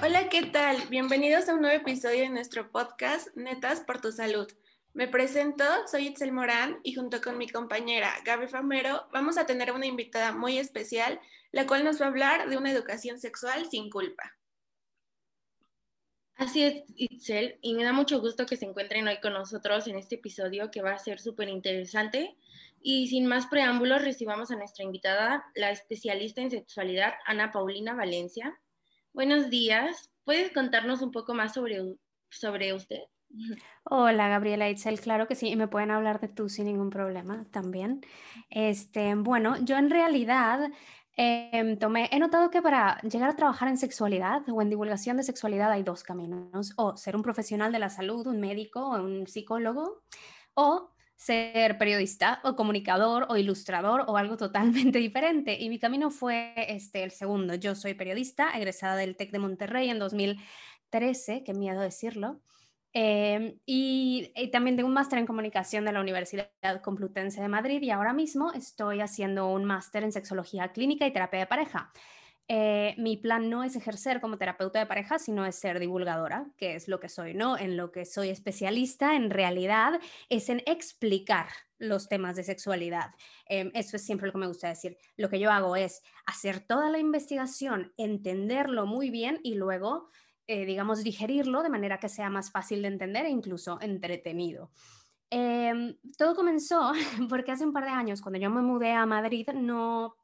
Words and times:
Hola, 0.00 0.28
¿qué 0.28 0.42
tal? 0.46 0.76
Bienvenidos 0.90 1.48
a 1.48 1.54
un 1.54 1.60
nuevo 1.60 1.76
episodio 1.76 2.20
de 2.20 2.28
nuestro 2.28 2.70
podcast 2.70 3.34
Netas 3.36 3.80
por 3.80 4.00
tu 4.00 4.12
Salud. 4.12 4.46
Me 4.94 5.08
presento, 5.08 5.64
soy 5.90 6.06
Itzel 6.06 6.30
Morán 6.30 6.78
y 6.84 6.94
junto 6.94 7.20
con 7.20 7.36
mi 7.36 7.48
compañera 7.48 8.14
Gaby 8.24 8.46
Famero 8.46 9.08
vamos 9.12 9.38
a 9.38 9.46
tener 9.46 9.72
una 9.72 9.86
invitada 9.86 10.30
muy 10.30 10.56
especial, 10.56 11.20
la 11.50 11.66
cual 11.66 11.82
nos 11.82 12.00
va 12.00 12.04
a 12.04 12.08
hablar 12.10 12.48
de 12.48 12.56
una 12.56 12.70
educación 12.70 13.18
sexual 13.18 13.68
sin 13.68 13.90
culpa. 13.90 14.36
Así 16.36 16.62
es, 16.62 16.84
Itzel, 16.94 17.58
y 17.60 17.74
me 17.74 17.82
da 17.82 17.92
mucho 17.92 18.20
gusto 18.20 18.46
que 18.46 18.56
se 18.56 18.66
encuentren 18.66 19.08
hoy 19.08 19.18
con 19.20 19.32
nosotros 19.32 19.88
en 19.88 19.98
este 19.98 20.14
episodio 20.14 20.70
que 20.70 20.80
va 20.80 20.92
a 20.92 20.98
ser 20.98 21.18
súper 21.18 21.48
interesante. 21.48 22.36
Y 22.80 23.08
sin 23.08 23.26
más 23.26 23.48
preámbulos, 23.48 24.04
recibamos 24.04 24.52
a 24.52 24.56
nuestra 24.56 24.84
invitada, 24.84 25.44
la 25.56 25.72
especialista 25.72 26.40
en 26.40 26.52
sexualidad, 26.52 27.14
Ana 27.26 27.50
Paulina 27.50 27.94
Valencia. 27.94 28.56
Buenos 29.18 29.50
días. 29.50 30.12
¿Puedes 30.22 30.52
contarnos 30.52 31.02
un 31.02 31.10
poco 31.10 31.34
más 31.34 31.54
sobre, 31.54 31.82
sobre 32.30 32.72
usted? 32.72 33.00
Hola, 33.82 34.28
Gabriela 34.28 34.70
Itzel, 34.70 35.00
claro 35.00 35.26
que 35.26 35.34
sí, 35.34 35.48
y 35.48 35.56
me 35.56 35.66
pueden 35.66 35.90
hablar 35.90 36.20
de 36.20 36.28
tú 36.28 36.48
sin 36.48 36.66
ningún 36.66 36.88
problema 36.88 37.44
también. 37.50 38.00
Este, 38.48 39.16
bueno, 39.16 39.56
yo 39.64 39.76
en 39.76 39.90
realidad 39.90 40.70
em, 41.16 41.76
tomé, 41.80 42.08
he 42.12 42.20
notado 42.20 42.48
que 42.50 42.62
para 42.62 43.00
llegar 43.00 43.30
a 43.30 43.34
trabajar 43.34 43.68
en 43.68 43.76
sexualidad 43.76 44.48
o 44.50 44.62
en 44.62 44.70
divulgación 44.70 45.16
de 45.16 45.24
sexualidad 45.24 45.72
hay 45.72 45.82
dos 45.82 46.04
caminos, 46.04 46.72
o 46.76 46.96
ser 46.96 47.16
un 47.16 47.22
profesional 47.22 47.72
de 47.72 47.80
la 47.80 47.90
salud, 47.90 48.24
un 48.28 48.38
médico 48.38 48.88
un 48.90 49.26
psicólogo, 49.26 50.04
o 50.54 50.92
ser 51.18 51.76
periodista 51.78 52.40
o 52.44 52.54
comunicador 52.54 53.26
o 53.28 53.36
ilustrador 53.36 54.04
o 54.06 54.16
algo 54.16 54.36
totalmente 54.44 54.98
diferente. 54.98 55.58
Y 55.60 55.68
mi 55.68 55.78
camino 55.78 56.10
fue 56.10 56.54
este, 56.56 57.02
el 57.02 57.10
segundo. 57.10 57.54
Yo 57.54 57.74
soy 57.74 57.94
periodista, 57.94 58.56
egresada 58.56 58.96
del 58.96 59.16
TEC 59.16 59.32
de 59.32 59.38
Monterrey 59.40 59.90
en 59.90 59.98
2013, 59.98 61.42
qué 61.44 61.54
miedo 61.54 61.80
decirlo. 61.80 62.40
Em, 62.94 63.58
y, 63.66 64.32
y, 64.34 64.50
también 64.50 64.76
tengo 64.76 64.88
un 64.88 64.94
máster 64.94 65.18
en 65.18 65.26
comunicación 65.26 65.84
de 65.84 65.92
la 65.92 66.00
Universidad 66.00 66.48
Complutense 66.82 67.42
de 67.42 67.48
Madrid 67.48 67.82
y 67.82 67.90
ahora 67.90 68.14
mismo 68.14 68.52
estoy 68.54 69.00
haciendo 69.00 69.48
un 69.48 69.64
máster 69.66 70.04
en 70.04 70.12
sexología 70.12 70.72
clínica 70.72 71.06
y 71.06 71.12
terapia 71.12 71.40
de 71.40 71.46
pareja. 71.46 71.92
Eh, 72.50 72.94
mi 72.96 73.18
plan 73.18 73.50
no 73.50 73.62
es 73.62 73.76
ejercer 73.76 74.22
como 74.22 74.38
terapeuta 74.38 74.78
de 74.78 74.86
pareja, 74.86 75.18
sino 75.18 75.44
es 75.44 75.54
ser 75.56 75.78
divulgadora, 75.78 76.46
que 76.56 76.74
es 76.74 76.88
lo 76.88 76.98
que 76.98 77.10
soy, 77.10 77.34
¿no? 77.34 77.58
En 77.58 77.76
lo 77.76 77.92
que 77.92 78.06
soy 78.06 78.30
especialista, 78.30 79.14
en 79.14 79.28
realidad, 79.28 80.00
es 80.30 80.48
en 80.48 80.62
explicar 80.64 81.48
los 81.78 82.08
temas 82.08 82.36
de 82.36 82.44
sexualidad. 82.44 83.10
Eh, 83.50 83.70
eso 83.74 83.96
es 83.96 84.04
siempre 84.04 84.26
lo 84.26 84.32
que 84.32 84.38
me 84.38 84.46
gusta 84.46 84.68
decir. 84.68 84.96
Lo 85.16 85.28
que 85.28 85.40
yo 85.40 85.50
hago 85.50 85.76
es 85.76 86.02
hacer 86.24 86.60
toda 86.60 86.90
la 86.90 86.98
investigación, 86.98 87.92
entenderlo 87.98 88.86
muy 88.86 89.10
bien 89.10 89.40
y 89.42 89.54
luego, 89.54 90.08
eh, 90.46 90.64
digamos, 90.64 91.04
digerirlo 91.04 91.62
de 91.62 91.68
manera 91.68 91.98
que 92.00 92.08
sea 92.08 92.30
más 92.30 92.50
fácil 92.50 92.80
de 92.80 92.88
entender 92.88 93.26
e 93.26 93.30
incluso 93.30 93.78
entretenido. 93.82 94.70
Em, 95.30 95.98
todo 96.16 96.34
comenzó 96.34 96.92
porque 97.28 97.52
hace 97.52 97.66
un 97.66 97.74
par 97.74 97.84
de 97.84 97.90
años, 97.90 98.22
cuando 98.22 98.38
yo 98.38 98.48
me 98.48 98.62
mudé 98.62 98.92
a 98.92 99.04
Madrid, 99.04 99.48
no 99.52 100.16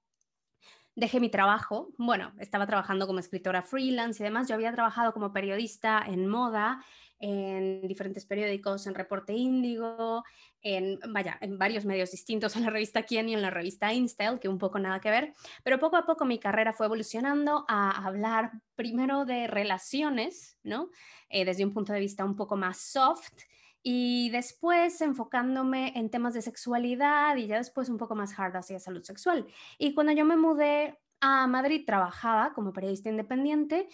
dejé 0.94 1.20
mi 1.20 1.28
trabajo. 1.28 1.88
Bueno, 1.98 2.32
estaba 2.38 2.66
trabajando 2.66 3.06
como 3.06 3.18
escritora 3.18 3.62
freelance 3.62 4.22
y 4.22 4.24
demás. 4.24 4.48
Yo 4.48 4.54
había 4.54 4.72
trabajado 4.72 5.12
como 5.12 5.32
periodista 5.32 6.02
en 6.06 6.26
moda, 6.26 6.84
en 7.18 7.86
diferentes 7.86 8.26
periódicos, 8.26 8.86
en 8.86 8.94
Reporte 8.94 9.32
Índigo, 9.32 10.24
en, 10.60 10.98
vaya, 11.08 11.38
en 11.40 11.58
varios 11.58 11.84
medios 11.84 12.10
distintos, 12.10 12.56
en 12.56 12.64
la 12.64 12.70
revista 12.70 13.02
Quién 13.02 13.28
y 13.28 13.34
en 13.34 13.42
la 13.42 13.50
revista 13.50 13.92
InStyle, 13.92 14.40
que 14.40 14.48
un 14.48 14.58
poco 14.58 14.78
nada 14.78 15.00
que 15.00 15.10
ver. 15.10 15.32
Pero 15.62 15.78
poco 15.78 15.96
a 15.96 16.06
poco 16.06 16.24
mi 16.24 16.38
carrera 16.38 16.72
fue 16.72 16.86
evolucionando 16.86 17.64
a 17.68 18.06
hablar 18.06 18.52
primero 18.74 19.24
de 19.24 19.46
relaciones, 19.46 20.58
¿no? 20.62 20.90
Eh, 21.28 21.44
desde 21.44 21.64
un 21.64 21.72
punto 21.72 21.92
de 21.92 22.00
vista 22.00 22.24
un 22.24 22.36
poco 22.36 22.56
más 22.56 22.78
soft 22.80 23.42
y 23.86 24.30
después 24.30 24.98
enfocándome 25.02 25.92
en 25.94 26.10
temas 26.10 26.32
de 26.32 26.40
sexualidad 26.40 27.36
y 27.36 27.46
ya 27.46 27.58
después 27.58 27.90
un 27.90 27.98
poco 27.98 28.14
más 28.14 28.36
hard 28.36 28.56
hacia 28.56 28.80
salud 28.80 29.02
sexual. 29.02 29.46
Y 29.78 29.92
cuando 29.92 30.12
yo 30.12 30.24
me 30.24 30.38
mudé 30.38 30.98
a 31.20 31.46
Madrid 31.46 31.84
trabajaba 31.86 32.54
como 32.54 32.72
periodista 32.72 33.10
independiente, 33.10 33.86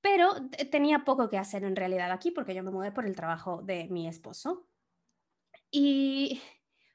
pero 0.00 0.30
tenía 0.70 1.04
poco 1.04 1.28
que 1.28 1.36
hacer 1.36 1.62
en 1.64 1.76
realidad 1.76 2.10
aquí 2.10 2.30
porque 2.30 2.54
yo 2.54 2.62
me 2.62 2.70
mudé 2.70 2.90
por 2.90 3.04
el 3.04 3.14
trabajo 3.14 3.60
de 3.62 3.86
mi 3.90 4.08
esposo. 4.08 4.66
Y 5.70 6.40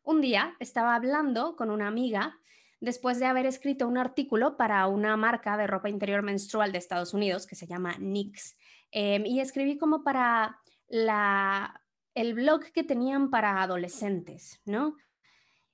un 0.04 0.20
día 0.20 0.56
estaba 0.60 0.96
hablando 0.96 1.56
con 1.56 1.70
una 1.70 1.88
amiga 1.88 2.40
después 2.80 3.20
de 3.20 3.28
haber 3.28 3.46
escrito 3.46 3.88
un 3.88 4.00
artículo 4.00 4.58
para 4.58 4.88
una 4.88 5.16
marca 5.18 5.56
de 5.56 5.68
ropa 5.68 5.88
interior 5.88 6.24
menstrual 6.24 6.72
de 6.72 6.80
Estados 6.80 7.14
Unidos 7.14 7.46
que 7.46 7.56
se 7.56 7.68
llama 7.68 7.96
NYX. 8.00 8.58
Em, 8.90 9.24
y 9.28 9.40
escribí 9.40 9.78
como 9.78 10.04
para 10.04 10.60
la 10.88 11.83
el 12.16 12.34
blog 12.34 12.72
que 12.72 12.84
tenían 12.84 13.30
para 13.30 13.62
adolescentes, 13.62 14.62
¿no? 14.66 14.98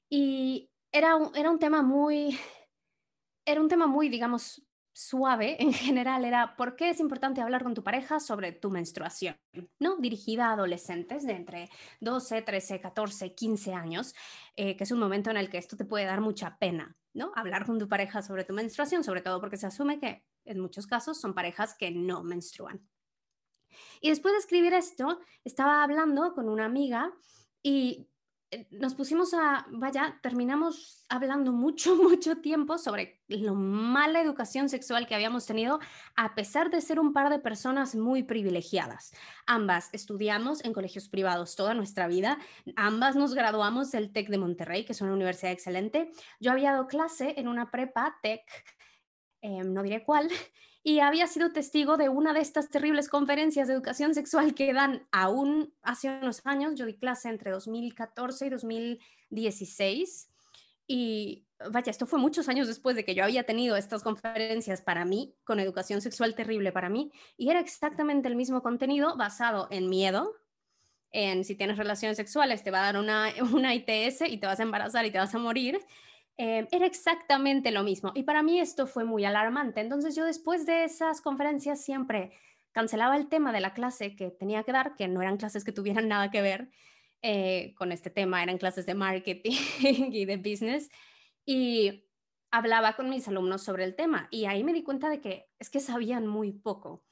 Y 0.10 0.72
era 0.92 1.16
un, 1.16 1.36
era 1.36 1.50
un 1.52 1.60
tema 1.60 1.82
muy, 1.82 2.38
era 3.46 3.62
un 3.62 3.68
tema 3.68 3.88
muy, 3.88 4.10
digamos, 4.10 4.64
suave 5.00 5.62
en 5.62 5.72
general, 5.74 6.26
era 6.26 6.56
¿por 6.56 6.76
qué 6.76 6.90
es 6.90 7.00
importante 7.00 7.42
hablar 7.42 7.64
con 7.64 7.74
tu 7.74 7.84
pareja 7.84 8.20
sobre 8.20 8.52
tu 8.52 8.70
menstruación? 8.70 9.38
¿No? 9.80 9.98
Dirigida 9.98 10.50
a 10.50 10.54
adolescentes 10.54 11.26
de 11.26 11.34
entre 11.34 11.70
12, 12.02 12.42
13, 12.42 12.82
14, 12.82 13.34
15 13.34 13.74
años, 13.74 14.14
eh, 14.56 14.76
que 14.76 14.84
es 14.84 14.92
un 14.92 15.00
momento 15.00 15.30
en 15.30 15.38
el 15.38 15.50
que 15.50 15.58
esto 15.58 15.78
te 15.78 15.86
puede 15.86 16.06
dar 16.06 16.22
mucha 16.22 16.58
pena, 16.58 16.98
¿no? 17.14 17.32
Hablar 17.36 17.66
con 17.66 17.80
tu 17.80 17.88
pareja 17.88 18.22
sobre 18.22 18.44
tu 18.44 18.54
menstruación, 18.54 19.04
sobre 19.04 19.22
todo 19.22 19.40
porque 19.40 19.58
se 19.58 19.68
asume 19.68 20.00
que 20.00 20.24
en 20.46 20.60
muchos 20.60 20.88
casos 20.88 21.20
son 21.20 21.34
parejas 21.34 21.76
que 21.78 21.92
no 21.92 22.24
menstruan. 22.24 22.82
Y 24.02 24.10
después 24.10 24.34
de 24.34 24.40
escribir 24.40 24.74
esto, 24.74 25.20
estaba 25.44 25.84
hablando 25.84 26.34
con 26.34 26.50
una 26.50 26.66
amiga 26.66 27.14
y 27.62 28.10
eh, 28.52 28.68
nos 28.72 28.96
pusimos 28.96 29.36
a, 29.36 29.68
vaya, 29.70 30.18
terminamos 30.24 31.06
hablando 31.08 31.52
mucho, 31.52 31.96
mucho 31.96 32.38
tiempo 32.38 32.80
sobre 32.80 33.22
lo 33.28 33.54
mala 33.54 34.22
educación 34.22 34.70
sexual 34.70 35.06
que 35.06 35.14
habíamos 35.14 35.46
tenido, 35.46 35.80
a 36.16 36.34
pesar 36.34 36.72
de 36.72 36.82
ser 36.82 37.00
un 37.00 37.14
par 37.14 37.30
de 37.30 37.38
personas 37.38 37.96
muy 37.96 38.24
privilegiadas. 38.24 39.12
Ambas 39.46 39.90
estudiamos 39.94 40.66
en 40.66 40.74
colegios 40.74 41.10
privados 41.10 41.56
toda 41.56 41.76
nuestra 41.76 42.08
vida, 42.08 42.40
ambas 42.76 43.16
nos 43.16 43.36
graduamos 43.36 43.92
del 43.92 44.12
TEC 44.12 44.30
de 44.30 44.40
Monterrey, 44.40 44.84
que 44.84 44.94
es 44.94 45.02
una 45.02 45.14
universidad 45.14 45.52
excelente. 45.52 46.12
Yo 46.40 46.52
había 46.52 46.72
dado 46.72 46.88
clase 46.88 47.36
en 47.38 47.48
una 47.48 47.70
prepa 47.70 48.18
TEC, 48.24 48.42
em, 49.42 49.72
no 49.74 49.84
diré 49.84 50.04
cuál, 50.04 50.28
y 50.90 51.02
había 51.02 51.28
sido 51.28 51.52
testigo 51.52 51.98
de 51.98 52.10
una 52.10 52.34
de 52.34 52.40
estas 52.40 52.70
terribles 52.70 53.10
conferencias 53.10 53.68
de 53.68 53.76
educación 53.76 54.16
sexual 54.16 54.56
que 54.56 54.74
dan 54.74 55.06
aún 55.12 55.72
hace 55.84 56.10
unos 56.10 56.42
años. 56.46 56.74
Yo 56.74 56.88
di 56.88 56.96
clase 56.96 57.30
entre 57.30 57.52
2014 57.52 58.48
y 58.48 58.50
2016 58.50 60.32
y 60.88 61.46
vaya, 61.70 61.92
esto 61.92 62.08
fue 62.08 62.18
muchos 62.18 62.50
años 62.50 62.68
después 62.68 62.96
de 62.96 63.06
que 63.06 63.14
yo 63.14 63.24
había 63.24 63.44
tenido 63.44 63.78
estas 63.78 64.02
conferencias 64.02 64.82
para 64.82 65.06
mí, 65.06 65.36
con 65.44 65.60
educación 65.60 66.02
sexual 66.02 66.34
terrible 66.34 66.72
para 66.72 66.90
mí, 66.90 67.12
y 67.38 67.52
era 67.52 67.60
exactamente 67.60 68.28
el 68.28 68.36
mismo 68.36 68.64
contenido 68.64 69.16
basado 69.16 69.68
en 69.70 69.90
miedo, 69.90 70.38
en 71.12 71.44
si 71.44 71.54
tienes 71.54 71.78
relaciones 71.78 72.18
sexuales 72.18 72.64
te 72.64 72.72
va 72.72 72.80
a 72.80 72.86
dar 72.86 72.98
una, 72.98 73.32
una 73.54 73.76
ITS 73.76 74.22
y 74.28 74.40
te 74.40 74.48
vas 74.48 74.60
a 74.60 74.64
embarazar 74.64 75.06
y 75.06 75.12
te 75.12 75.20
vas 75.20 75.36
a 75.36 75.38
morir, 75.38 75.80
Em, 76.42 76.68
era 76.72 76.86
exactamente 76.86 77.70
lo 77.70 77.84
mismo. 77.84 78.14
Y 78.16 78.24
para 78.24 78.42
mí 78.42 78.62
esto 78.62 78.88
fue 78.88 79.04
muy 79.04 79.26
alarmante. 79.26 79.82
Entonces 79.82 80.16
yo 80.16 80.24
después 80.24 80.66
de 80.66 80.86
esas 80.86 81.20
conferencias 81.20 81.82
siempre 81.82 82.32
cancelaba 82.72 83.18
el 83.18 83.28
tema 83.28 83.52
de 83.52 83.60
la 83.60 83.74
clase 83.74 84.16
que 84.16 84.32
tenía 84.32 84.64
que 84.64 84.72
dar, 84.72 84.96
que 84.96 85.10
no 85.10 85.22
eran 85.22 85.36
clases 85.36 85.66
que 85.66 85.74
tuvieran 85.74 86.08
nada 86.08 86.32
que 86.32 86.42
ver 86.42 86.70
eh, 87.22 87.74
con 87.76 87.92
este 87.92 88.10
tema, 88.10 88.42
eran 88.42 88.58
clases 88.58 88.86
de 88.86 88.96
marketing 88.96 89.52
y 89.82 90.24
de 90.24 90.38
business. 90.38 90.90
Y 91.46 92.06
hablaba 92.52 92.96
con 92.96 93.10
mis 93.10 93.28
alumnos 93.28 93.62
sobre 93.62 93.84
el 93.84 93.98
tema 93.98 94.30
y 94.32 94.46
ahí 94.46 94.64
me 94.64 94.72
di 94.72 94.82
cuenta 94.82 95.10
de 95.10 95.20
que 95.20 95.50
es 95.60 95.70
que 95.70 95.82
sabían 95.82 96.26
muy 96.26 96.54
poco. 96.54 97.04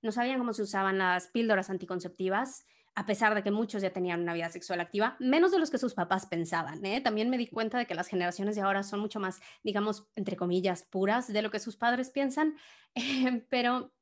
No 0.00 0.10
sabían 0.10 0.38
cómo 0.38 0.54
se 0.54 0.62
usaban 0.62 0.96
las 0.96 1.26
píldoras 1.26 1.68
anticonceptivas, 1.68 2.64
a 2.94 3.06
pesar 3.06 3.34
de 3.34 3.42
que 3.42 3.50
muchos 3.50 3.82
ya 3.82 3.92
tenían 3.92 4.20
una 4.20 4.34
vida 4.34 4.50
sexual 4.50 4.80
activa, 4.80 5.16
menos 5.20 5.52
de 5.52 5.58
los 5.58 5.70
que 5.70 5.78
sus 5.78 5.94
papás 5.94 6.26
pensaban. 6.26 6.84
¿eh? 6.84 7.00
También 7.00 7.30
me 7.30 7.38
di 7.38 7.46
cuenta 7.46 7.78
de 7.78 7.86
que 7.86 7.94
las 7.94 8.08
generaciones 8.08 8.56
de 8.56 8.62
ahora 8.62 8.82
son 8.82 9.00
mucho 9.00 9.20
más, 9.20 9.40
digamos, 9.62 10.06
entre 10.16 10.36
comillas, 10.36 10.82
puras 10.82 11.32
de 11.32 11.42
lo 11.42 11.50
que 11.50 11.60
sus 11.60 11.76
padres 11.76 12.10
piensan, 12.10 12.56
eh, 12.94 13.46
pero 13.48 13.92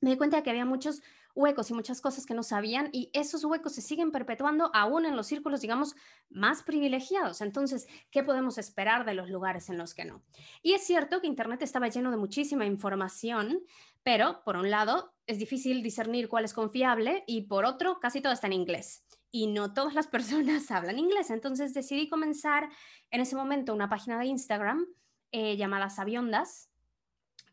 me 0.00 0.10
di 0.10 0.16
cuenta 0.16 0.38
de 0.38 0.42
que 0.42 0.50
había 0.50 0.64
muchos 0.64 1.02
huecos 1.38 1.70
y 1.70 1.74
muchas 1.74 2.00
cosas 2.00 2.26
que 2.26 2.34
no 2.34 2.42
sabían 2.42 2.88
y 2.92 3.10
esos 3.12 3.44
huecos 3.44 3.72
se 3.74 3.80
siguen 3.80 4.10
perpetuando 4.10 4.72
aún 4.74 5.06
en 5.06 5.14
los 5.14 5.28
círculos, 5.28 5.60
digamos, 5.60 5.94
más 6.30 6.64
privilegiados. 6.64 7.40
Entonces, 7.40 7.86
¿qué 8.10 8.24
podemos 8.24 8.58
esperar 8.58 9.04
de 9.04 9.14
los 9.14 9.30
lugares 9.30 9.68
en 9.68 9.78
los 9.78 9.94
que 9.94 10.04
no? 10.04 10.22
Y 10.62 10.72
es 10.72 10.84
cierto 10.84 11.20
que 11.20 11.28
Internet 11.28 11.62
estaba 11.62 11.88
lleno 11.88 12.10
de 12.10 12.16
muchísima 12.16 12.66
información, 12.66 13.60
pero 14.02 14.42
por 14.44 14.56
un 14.56 14.70
lado 14.70 15.14
es 15.26 15.38
difícil 15.38 15.82
discernir 15.82 16.28
cuál 16.28 16.44
es 16.44 16.54
confiable 16.54 17.24
y 17.26 17.42
por 17.42 17.64
otro 17.64 18.00
casi 18.00 18.20
todo 18.20 18.32
está 18.32 18.46
en 18.46 18.54
inglés 18.54 19.04
y 19.30 19.46
no 19.46 19.74
todas 19.74 19.94
las 19.94 20.06
personas 20.08 20.70
hablan 20.70 20.98
inglés. 20.98 21.30
Entonces 21.30 21.74
decidí 21.74 22.08
comenzar 22.08 22.68
en 23.10 23.20
ese 23.20 23.36
momento 23.36 23.74
una 23.74 23.88
página 23.88 24.18
de 24.18 24.26
Instagram 24.26 24.86
eh, 25.32 25.56
llamada 25.56 25.90
Sabiondas 25.90 26.70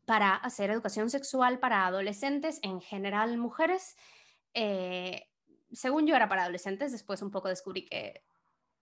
para 0.06 0.36
hacer 0.36 0.70
educación 0.70 1.10
sexual 1.10 1.60
para 1.60 1.88
adolescentes, 1.88 2.60
en 2.62 2.80
general 2.80 3.38
mujeres. 3.38 3.96
Eh, 4.54 5.28
según 5.72 6.06
yo 6.08 6.16
era 6.16 6.30
para 6.30 6.44
adolescentes, 6.44 6.92
después 6.92 7.22
un 7.22 7.32
poco 7.32 7.50
descubrí 7.50 7.86
que 7.86 8.24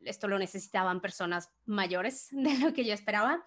esto 0.01 0.27
lo 0.27 0.37
necesitaban 0.37 1.01
personas 1.01 1.49
mayores 1.65 2.27
de 2.31 2.57
lo 2.59 2.73
que 2.73 2.85
yo 2.85 2.93
esperaba. 2.93 3.45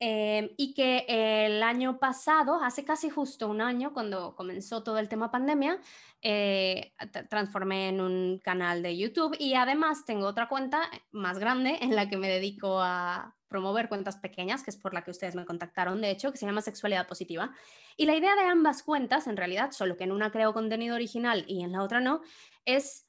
Eh, 0.00 0.54
y 0.56 0.74
que 0.74 1.04
el 1.08 1.62
año 1.62 1.98
pasado, 2.00 2.60
hace 2.62 2.84
casi 2.84 3.08
justo 3.08 3.48
un 3.48 3.60
año, 3.60 3.92
cuando 3.92 4.34
comenzó 4.34 4.82
todo 4.82 4.98
el 4.98 5.08
tema 5.08 5.30
pandemia, 5.30 5.78
eh, 6.22 6.92
transformé 7.30 7.88
en 7.88 8.00
un 8.00 8.40
canal 8.42 8.82
de 8.82 8.96
YouTube 8.96 9.36
y 9.38 9.54
además 9.54 10.04
tengo 10.04 10.26
otra 10.26 10.48
cuenta 10.48 10.90
más 11.12 11.38
grande 11.38 11.78
en 11.82 11.94
la 11.94 12.08
que 12.08 12.16
me 12.16 12.28
dedico 12.28 12.80
a 12.80 13.36
promover 13.48 13.88
cuentas 13.88 14.16
pequeñas, 14.16 14.62
que 14.62 14.70
es 14.70 14.76
por 14.76 14.94
la 14.94 15.04
que 15.04 15.10
ustedes 15.10 15.34
me 15.34 15.44
contactaron, 15.44 16.00
de 16.00 16.10
hecho, 16.10 16.32
que 16.32 16.38
se 16.38 16.46
llama 16.46 16.62
Sexualidad 16.62 17.06
Positiva. 17.06 17.52
Y 17.96 18.06
la 18.06 18.16
idea 18.16 18.34
de 18.34 18.42
ambas 18.42 18.82
cuentas, 18.82 19.26
en 19.26 19.36
realidad, 19.36 19.72
solo 19.72 19.96
que 19.96 20.04
en 20.04 20.12
una 20.12 20.32
creo 20.32 20.54
contenido 20.54 20.94
original 20.94 21.44
y 21.46 21.62
en 21.62 21.72
la 21.72 21.82
otra 21.82 22.00
no, 22.00 22.22
es 22.64 23.06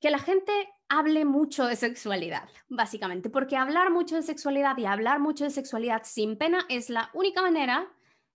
que 0.00 0.10
la 0.10 0.18
gente 0.18 0.52
hable 0.90 1.24
mucho 1.24 1.66
de 1.66 1.76
sexualidad, 1.76 2.48
básicamente, 2.68 3.30
porque 3.30 3.56
hablar 3.56 3.90
mucho 3.90 4.16
de 4.16 4.22
sexualidad 4.22 4.76
y 4.76 4.84
hablar 4.84 5.20
mucho 5.20 5.44
de 5.44 5.50
sexualidad 5.50 6.02
sin 6.04 6.36
pena 6.36 6.66
es 6.68 6.90
la 6.90 7.10
única 7.14 7.40
manera 7.40 7.88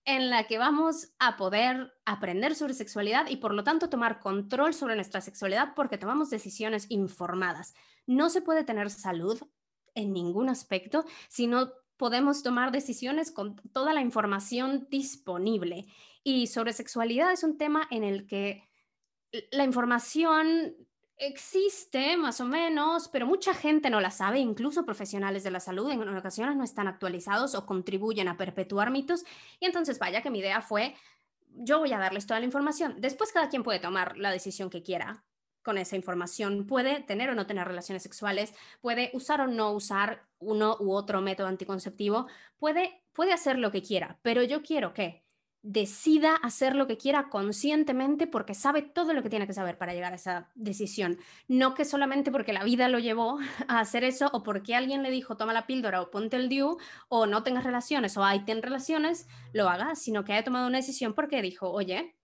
en 0.05 0.29
la 0.29 0.47
que 0.47 0.57
vamos 0.57 1.13
a 1.19 1.35
poder 1.35 1.93
aprender 2.05 2.55
sobre 2.55 2.73
sexualidad 2.73 3.27
y 3.27 3.37
por 3.37 3.53
lo 3.53 3.63
tanto 3.63 3.89
tomar 3.89 4.19
control 4.19 4.73
sobre 4.73 4.95
nuestra 4.95 5.19
sexualidad 5.19 5.73
porque 5.75 5.97
tomamos 5.97 6.29
decisiones 6.29 6.85
informadas. 6.89 7.73
No 8.07 8.29
se 8.29 8.41
puede 8.41 8.63
tener 8.63 8.89
salud 8.89 9.41
en 9.93 10.13
ningún 10.13 10.47
aspecto 10.47 11.05
si 11.27 11.47
no 11.47 11.71
podemos 11.97 12.41
tomar 12.41 12.71
decisiones 12.71 13.31
con 13.31 13.55
toda 13.73 13.93
la 13.93 14.01
información 14.01 14.87
disponible. 14.89 15.87
Y 16.23 16.47
sobre 16.47 16.71
sexualidad 16.71 17.33
es 17.33 17.43
un 17.43 17.57
tema 17.57 17.87
en 17.91 18.03
el 18.03 18.27
que 18.27 18.63
la 19.51 19.63
información 19.63 20.75
existe 21.17 22.17
más 22.17 22.41
o 22.41 22.45
menos, 22.45 23.07
pero 23.07 23.25
mucha 23.25 23.53
gente 23.53 23.89
no 23.89 24.01
la 24.01 24.11
sabe, 24.11 24.39
incluso 24.39 24.85
profesionales 24.85 25.43
de 25.43 25.51
la 25.51 25.59
salud 25.59 25.89
en 25.89 26.17
ocasiones 26.17 26.55
no 26.55 26.63
están 26.63 26.87
actualizados 26.87 27.55
o 27.55 27.65
contribuyen 27.65 28.27
a 28.27 28.37
perpetuar 28.37 28.91
mitos. 28.91 29.23
Y 29.59 29.65
entonces, 29.65 29.99
vaya 29.99 30.21
que 30.21 30.29
mi 30.29 30.39
idea 30.39 30.61
fue, 30.61 30.95
yo 31.49 31.79
voy 31.79 31.93
a 31.93 31.99
darles 31.99 32.27
toda 32.27 32.39
la 32.39 32.45
información. 32.45 32.95
Después 32.99 33.31
cada 33.31 33.49
quien 33.49 33.63
puede 33.63 33.79
tomar 33.79 34.17
la 34.17 34.31
decisión 34.31 34.69
que 34.69 34.83
quiera 34.83 35.23
con 35.65 35.77
esa 35.77 35.95
información. 35.95 36.67
Puede 36.67 37.01
tener 37.01 37.29
o 37.29 37.35
no 37.35 37.47
tener 37.47 37.67
relaciones 37.67 38.03
sexuales, 38.03 38.53
puede 38.81 39.09
usar 39.13 39.41
o 39.41 39.47
no 39.47 39.71
usar 39.71 40.27
uno 40.37 40.77
u 40.79 40.93
otro 40.93 41.21
método 41.21 41.47
anticonceptivo, 41.47 42.27
puede, 42.57 43.03
puede 43.13 43.33
hacer 43.33 43.57
lo 43.57 43.71
que 43.71 43.81
quiera, 43.81 44.19
pero 44.21 44.43
yo 44.43 44.61
quiero 44.61 44.93
que 44.93 45.24
decida 45.67 46.35
hacer 46.35 46.75
lo 46.75 46.85
que 46.85 46.95
quiera 46.95 47.27
conscientemente 47.29 48.27
porque 48.27 48.53
sabe 48.53 48.83
todo 48.83 49.13
lo 49.13 49.23
que 49.23 49.31
tiene 49.31 49.47
que 49.47 49.53
saber 49.53 49.79
para 49.79 49.95
llegar 49.95 50.13
a 50.13 50.17
esa 50.17 50.51
decisión. 50.53 51.17
No 51.47 51.73
que 51.73 51.85
solamente 51.85 52.31
porque 52.31 52.53
la 52.53 52.63
vida 52.63 52.87
lo 52.87 52.99
llevó 52.99 53.39
a 53.67 53.79
hacer 53.79 54.03
eso 54.03 54.29
o 54.31 54.43
porque 54.43 54.75
alguien 54.75 55.01
le 55.01 55.09
dijo 55.09 55.37
toma 55.37 55.53
la 55.53 55.65
píldora 55.65 56.03
o 56.03 56.11
ponte 56.11 56.37
el 56.37 56.49
DIU 56.49 56.77
o 57.09 57.25
no 57.25 57.41
tengas 57.41 57.63
relaciones 57.63 58.15
o 58.15 58.23
hay 58.23 58.45
ten 58.45 58.61
relaciones, 58.61 59.27
lo 59.53 59.67
haga, 59.67 59.95
sino 59.95 60.23
que 60.23 60.33
haya 60.33 60.43
tomado 60.43 60.67
una 60.67 60.77
decisión 60.77 61.15
porque 61.15 61.41
dijo, 61.41 61.71
oye, 61.71 62.15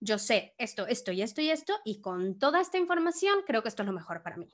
yo 0.00 0.16
sé 0.16 0.54
esto, 0.56 0.86
esto 0.86 1.12
y 1.12 1.20
esto 1.20 1.42
y 1.42 1.50
esto 1.50 1.74
y 1.84 2.00
con 2.00 2.38
toda 2.38 2.62
esta 2.62 2.78
información 2.78 3.40
creo 3.46 3.62
que 3.62 3.68
esto 3.68 3.82
es 3.82 3.86
lo 3.86 3.92
mejor 3.92 4.22
para 4.22 4.38
mí. 4.38 4.48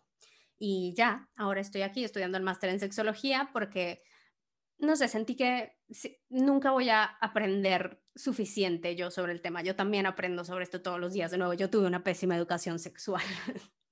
Y 0.58 0.94
ya, 0.96 1.28
ahora 1.36 1.60
estoy 1.60 1.82
aquí 1.82 2.02
estudiando 2.02 2.38
el 2.38 2.44
máster 2.44 2.70
en 2.70 2.80
sexología 2.80 3.50
porque 3.52 4.02
no 4.78 4.96
sé, 4.96 5.08
sentí 5.08 5.36
que 5.36 5.76
nunca 6.28 6.72
voy 6.72 6.88
a 6.88 7.04
aprender 7.04 8.00
suficiente 8.14 8.96
yo 8.96 9.10
sobre 9.10 9.32
el 9.32 9.42
tema. 9.42 9.62
Yo 9.62 9.76
también 9.76 10.06
aprendo 10.06 10.44
sobre 10.44 10.64
esto 10.64 10.82
todos 10.82 11.00
los 11.00 11.12
días. 11.12 11.30
De 11.30 11.38
nuevo, 11.38 11.54
yo 11.54 11.70
tuve 11.70 11.86
una 11.86 12.04
pésima 12.04 12.36
educación 12.36 12.78
sexual. 12.78 13.22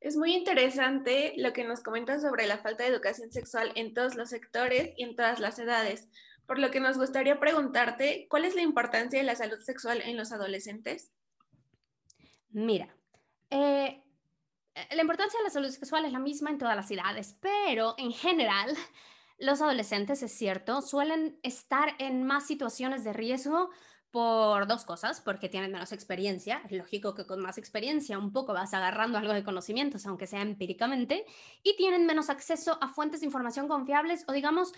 Es 0.00 0.16
muy 0.16 0.34
interesante 0.34 1.32
lo 1.36 1.52
que 1.52 1.62
nos 1.62 1.80
comentas 1.80 2.22
sobre 2.22 2.48
la 2.48 2.58
falta 2.58 2.82
de 2.82 2.90
educación 2.90 3.30
sexual 3.30 3.70
en 3.76 3.94
todos 3.94 4.16
los 4.16 4.30
sectores 4.30 4.92
y 4.96 5.04
en 5.04 5.14
todas 5.14 5.38
las 5.38 5.60
edades, 5.60 6.08
por 6.44 6.58
lo 6.58 6.72
que 6.72 6.80
nos 6.80 6.98
gustaría 6.98 7.38
preguntarte, 7.38 8.26
¿cuál 8.28 8.44
es 8.44 8.56
la 8.56 8.62
importancia 8.62 9.20
de 9.20 9.24
la 9.24 9.36
salud 9.36 9.60
sexual 9.60 10.02
en 10.02 10.16
los 10.16 10.32
adolescentes? 10.32 11.12
Mira, 12.50 12.96
eh, 13.50 13.56
eh, 13.60 14.02
la 14.90 15.02
importancia 15.02 15.38
de 15.38 15.44
la 15.44 15.50
salud 15.50 15.68
sexual 15.68 16.04
es 16.04 16.12
la 16.12 16.18
misma 16.18 16.50
en 16.50 16.58
todas 16.58 16.76
las 16.76 16.90
edades, 16.90 17.36
pero 17.40 17.94
en 17.98 18.12
general 18.12 18.76
los 19.38 19.60
adolescentes, 19.60 20.22
es 20.22 20.32
cierto, 20.32 20.82
suelen 20.82 21.38
estar 21.42 21.94
en 21.98 22.24
más 22.24 22.46
situaciones 22.46 23.04
de 23.04 23.12
riesgo 23.12 23.70
por 24.10 24.66
dos 24.66 24.84
cosas, 24.84 25.22
porque 25.22 25.48
tienen 25.48 25.72
menos 25.72 25.90
experiencia, 25.90 26.60
es 26.66 26.72
lógico 26.72 27.14
que 27.14 27.26
con 27.26 27.40
más 27.40 27.56
experiencia 27.56 28.18
un 28.18 28.30
poco 28.30 28.52
vas 28.52 28.74
agarrando 28.74 29.16
algo 29.16 29.32
de 29.32 29.42
conocimientos, 29.42 30.06
aunque 30.06 30.26
sea 30.26 30.42
empíricamente, 30.42 31.24
y 31.62 31.76
tienen 31.76 32.04
menos 32.04 32.28
acceso 32.28 32.78
a 32.82 32.88
fuentes 32.88 33.20
de 33.20 33.26
información 33.26 33.68
confiables 33.68 34.24
o 34.28 34.32
digamos 34.32 34.72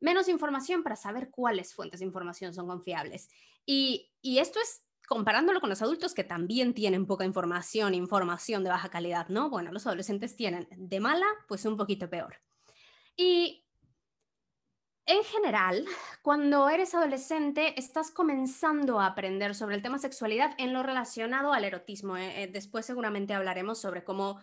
menos 0.00 0.28
información 0.28 0.82
para 0.82 0.96
saber 0.96 1.30
cuáles 1.30 1.72
fuentes 1.72 2.00
de 2.00 2.06
información 2.06 2.52
son 2.52 2.66
confiables. 2.66 3.28
Y 3.64 4.10
esto 4.24 4.58
es 4.60 4.84
comparándolo 5.10 5.60
con 5.60 5.70
los 5.70 5.82
adultos 5.82 6.14
que 6.14 6.22
también 6.22 6.72
tienen 6.72 7.04
poca 7.04 7.24
información, 7.24 7.94
información 7.94 8.62
de 8.62 8.70
baja 8.70 8.90
calidad, 8.90 9.26
¿no? 9.28 9.50
Bueno, 9.50 9.72
los 9.72 9.84
adolescentes 9.84 10.36
tienen 10.36 10.68
de 10.70 11.00
mala, 11.00 11.26
pues 11.48 11.64
un 11.64 11.76
poquito 11.76 12.08
peor. 12.08 12.40
Y 13.16 13.66
en 15.06 15.24
general, 15.24 15.84
cuando 16.22 16.68
eres 16.68 16.94
adolescente, 16.94 17.74
estás 17.76 18.12
comenzando 18.12 19.00
a 19.00 19.06
aprender 19.06 19.56
sobre 19.56 19.74
el 19.74 19.82
tema 19.82 19.98
sexualidad 19.98 20.54
en 20.58 20.72
lo 20.72 20.84
relacionado 20.84 21.52
al 21.52 21.64
erotismo. 21.64 22.16
¿eh? 22.16 22.44
Eh, 22.44 22.46
después 22.46 22.86
seguramente 22.86 23.34
hablaremos 23.34 23.80
sobre 23.80 24.04
cómo 24.04 24.40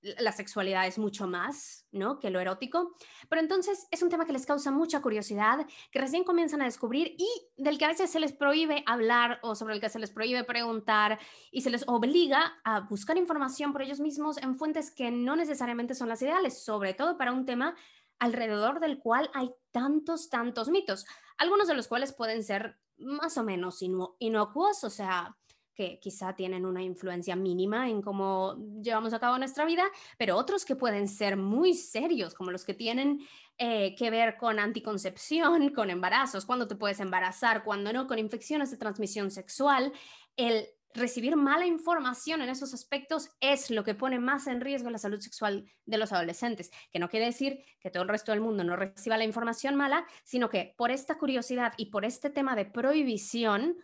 la 0.00 0.32
sexualidad 0.32 0.86
es 0.86 0.98
mucho 0.98 1.26
más, 1.26 1.86
¿no? 1.90 2.18
Que 2.18 2.30
lo 2.30 2.40
erótico. 2.40 2.94
Pero 3.28 3.42
entonces 3.42 3.86
es 3.90 4.02
un 4.02 4.08
tema 4.08 4.26
que 4.26 4.32
les 4.32 4.46
causa 4.46 4.70
mucha 4.70 5.02
curiosidad, 5.02 5.66
que 5.90 5.98
recién 5.98 6.24
comienzan 6.24 6.62
a 6.62 6.66
descubrir 6.66 7.14
y 7.18 7.28
del 7.56 7.78
que 7.78 7.84
a 7.84 7.88
veces 7.88 8.10
se 8.10 8.20
les 8.20 8.32
prohíbe 8.32 8.84
hablar 8.86 9.40
o 9.42 9.54
sobre 9.54 9.74
el 9.74 9.80
que 9.80 9.88
se 9.88 9.98
les 9.98 10.10
prohíbe 10.10 10.44
preguntar 10.44 11.18
y 11.50 11.62
se 11.62 11.70
les 11.70 11.84
obliga 11.88 12.60
a 12.64 12.80
buscar 12.80 13.16
información 13.16 13.72
por 13.72 13.82
ellos 13.82 14.00
mismos 14.00 14.38
en 14.38 14.56
fuentes 14.56 14.90
que 14.90 15.10
no 15.10 15.36
necesariamente 15.36 15.94
son 15.94 16.08
las 16.08 16.22
ideales, 16.22 16.62
sobre 16.62 16.94
todo 16.94 17.18
para 17.18 17.32
un 17.32 17.44
tema 17.44 17.74
alrededor 18.18 18.80
del 18.80 18.98
cual 18.98 19.30
hay 19.34 19.50
tantos, 19.70 20.28
tantos 20.28 20.68
mitos, 20.68 21.06
algunos 21.36 21.68
de 21.68 21.74
los 21.74 21.88
cuales 21.88 22.12
pueden 22.12 22.42
ser 22.42 22.78
más 22.98 23.38
o 23.38 23.44
menos 23.44 23.80
inocuos, 24.18 24.82
o 24.82 24.90
sea, 24.90 25.36
que 25.78 26.00
quizá 26.00 26.34
tienen 26.34 26.66
una 26.66 26.82
influencia 26.82 27.36
mínima 27.36 27.88
en 27.88 28.02
cómo 28.02 28.56
llevamos 28.82 29.14
a 29.14 29.20
cabo 29.20 29.38
nuestra 29.38 29.64
vida, 29.64 29.84
pero 30.16 30.36
otros 30.36 30.64
que 30.64 30.74
pueden 30.74 31.06
ser 31.06 31.36
muy 31.36 31.72
serios, 31.72 32.34
como 32.34 32.50
los 32.50 32.64
que 32.64 32.74
tienen 32.74 33.20
eh, 33.58 33.94
que 33.94 34.10
ver 34.10 34.36
con 34.38 34.58
anticoncepción, 34.58 35.68
con 35.70 35.90
embarazos, 35.90 36.44
cuándo 36.44 36.66
te 36.66 36.74
puedes 36.74 36.98
embarazar, 36.98 37.62
cuándo 37.62 37.92
no, 37.92 38.08
con 38.08 38.18
infecciones 38.18 38.72
de 38.72 38.76
transmisión 38.76 39.30
sexual. 39.30 39.92
El 40.36 40.66
recibir 40.94 41.36
mala 41.36 41.64
información 41.64 42.42
en 42.42 42.48
esos 42.48 42.74
aspectos 42.74 43.30
es 43.38 43.70
lo 43.70 43.84
que 43.84 43.94
pone 43.94 44.18
más 44.18 44.48
en 44.48 44.60
riesgo 44.60 44.90
la 44.90 44.98
salud 44.98 45.20
sexual 45.20 45.64
de 45.86 45.96
los 45.96 46.12
adolescentes, 46.12 46.72
que 46.90 46.98
no 46.98 47.08
quiere 47.08 47.26
decir 47.26 47.62
que 47.78 47.90
todo 47.90 48.02
el 48.02 48.08
resto 48.08 48.32
del 48.32 48.40
mundo 48.40 48.64
no 48.64 48.74
reciba 48.74 49.16
la 49.16 49.22
información 49.22 49.76
mala, 49.76 50.08
sino 50.24 50.50
que 50.50 50.74
por 50.76 50.90
esta 50.90 51.18
curiosidad 51.18 51.72
y 51.76 51.86
por 51.92 52.04
este 52.04 52.30
tema 52.30 52.56
de 52.56 52.64
prohibición 52.64 53.76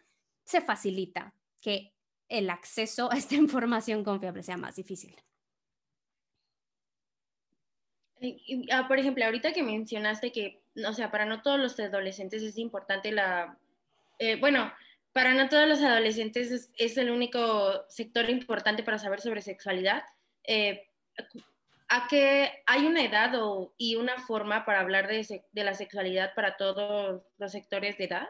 se 0.43 0.61
facilita 0.61 1.33
que 1.65 1.95
el 2.29 2.51
acceso 2.51 3.11
a 3.11 3.17
esta 3.17 3.35
información 3.47 4.05
confiable 4.05 4.43
sea 4.43 4.59
más 4.59 4.77
difícil. 4.77 5.17
Ah, 8.71 8.87
por 8.87 8.99
ejemplo, 8.99 9.25
ahorita 9.25 9.53
que 9.53 9.63
mencionaste 9.63 10.31
que, 10.31 10.63
o 10.87 10.93
sea, 10.93 11.11
para 11.11 11.25
no 11.25 11.43
todos 11.43 11.59
los 11.59 11.79
adolescentes 11.81 12.43
es 12.43 12.59
importante 12.59 13.13
la, 13.13 13.59
eh, 14.19 14.37
bueno, 14.37 14.73
para 15.13 15.35
no 15.35 15.49
todos 15.49 15.69
los 15.69 15.83
adolescentes 15.83 16.71
es, 16.77 16.97
el 16.97 17.11
único 17.11 17.85
sector 17.89 18.29
importante 18.31 18.83
para 18.83 18.99
saber 18.99 19.21
sobre 19.21 19.43
sexualidad. 19.43 20.05
Eh, 20.45 20.89
¿A 21.89 22.07
qué 22.09 22.63
hay 22.67 22.87
una 22.87 23.05
edad 23.05 23.33
y 23.77 23.97
una 23.97 24.19
forma 24.19 24.65
para 24.65 24.81
hablar 24.81 25.07
de, 25.07 25.45
de, 25.53 25.65
la 25.65 25.75
sexualidad 25.75 26.35
para 26.35 26.57
todos 26.57 27.23
los 27.37 27.53
sectores 27.53 27.99
de 27.99 28.05
edad? 28.05 28.29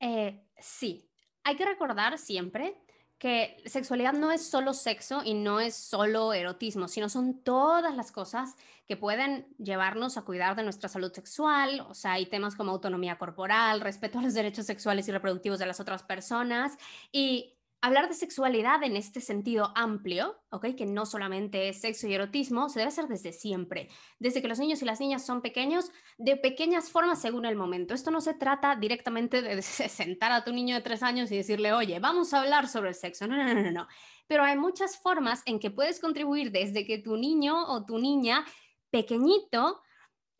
Eh, 0.00 0.42
sí, 0.58 1.09
hay 1.44 1.56
que 1.56 1.64
recordar 1.64 2.18
siempre 2.18 2.76
que 3.18 3.62
sexualidad 3.66 4.14
no 4.14 4.32
es 4.32 4.48
solo 4.48 4.72
sexo 4.72 5.20
y 5.22 5.34
no 5.34 5.60
es 5.60 5.74
solo 5.74 6.32
erotismo, 6.32 6.88
sino 6.88 7.10
son 7.10 7.42
todas 7.42 7.94
las 7.94 8.12
cosas 8.12 8.56
que 8.86 8.96
pueden 8.96 9.46
llevarnos 9.58 10.16
a 10.16 10.22
cuidar 10.22 10.56
de 10.56 10.62
nuestra 10.62 10.88
salud 10.88 11.12
sexual, 11.12 11.86
o 11.88 11.94
sea, 11.94 12.12
hay 12.12 12.26
temas 12.26 12.56
como 12.56 12.72
autonomía 12.72 13.18
corporal, 13.18 13.82
respeto 13.82 14.18
a 14.18 14.22
los 14.22 14.32
derechos 14.32 14.64
sexuales 14.64 15.06
y 15.06 15.12
reproductivos 15.12 15.58
de 15.58 15.66
las 15.66 15.80
otras 15.80 16.02
personas. 16.02 16.78
Y 17.12 17.59
hablar 17.80 18.08
de 18.08 18.14
sexualidad 18.14 18.82
en 18.82 18.96
este 18.96 19.20
sentido 19.20 19.72
amplio. 19.74 20.36
Que 20.76 20.86
no 20.86 21.06
solamente 21.06 21.68
es 21.68 21.80
sexo 21.80 22.06
y 22.06 22.14
erotismo, 22.14 22.68
se 22.68 22.80
debe 22.80 22.88
hacer 22.88 23.06
desde 23.06 23.32
siempre, 23.32 23.88
desde 24.18 24.42
que 24.42 24.48
los 24.48 24.58
niños 24.58 24.82
y 24.82 24.84
las 24.84 25.00
niñas 25.00 25.24
son 25.24 25.42
pequeños, 25.42 25.90
de 26.18 26.36
pequeñas 26.36 26.90
formas 26.90 27.20
según 27.20 27.44
el 27.46 27.56
momento. 27.56 27.94
Esto 27.94 28.10
no 28.10 28.20
se 28.20 28.34
trata 28.34 28.76
directamente 28.76 29.42
de 29.42 29.62
sentar 29.62 30.32
a 30.32 30.44
tu 30.44 30.52
niño 30.52 30.74
de 30.74 30.82
tres 30.82 31.02
años 31.02 31.30
y 31.32 31.36
decirle, 31.36 31.72
oye, 31.72 31.98
vamos 31.98 32.34
a 32.34 32.40
hablar 32.40 32.68
sobre 32.68 32.90
el 32.90 32.94
sexo. 32.94 33.26
No, 33.26 33.36
no, 33.36 33.54
no, 33.54 33.62
no. 33.62 33.70
no. 33.70 33.88
Pero 34.26 34.44
hay 34.44 34.56
muchas 34.56 34.98
formas 34.98 35.42
en 35.46 35.58
que 35.58 35.70
puedes 35.70 36.00
contribuir 36.00 36.50
desde 36.52 36.86
que 36.86 36.98
tu 36.98 37.16
niño 37.16 37.66
o 37.66 37.84
tu 37.84 37.98
niña 37.98 38.44
pequeñito 38.90 39.80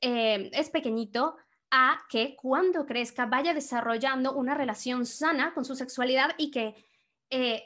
eh, 0.00 0.50
es 0.54 0.70
pequeñito 0.70 1.36
a 1.70 2.00
que 2.08 2.34
cuando 2.36 2.86
crezca 2.86 3.26
vaya 3.26 3.54
desarrollando 3.54 4.32
una 4.32 4.54
relación 4.54 5.06
sana 5.06 5.54
con 5.54 5.64
su 5.64 5.76
sexualidad 5.76 6.34
y 6.38 6.50
que 6.50 6.89
eh, 7.30 7.64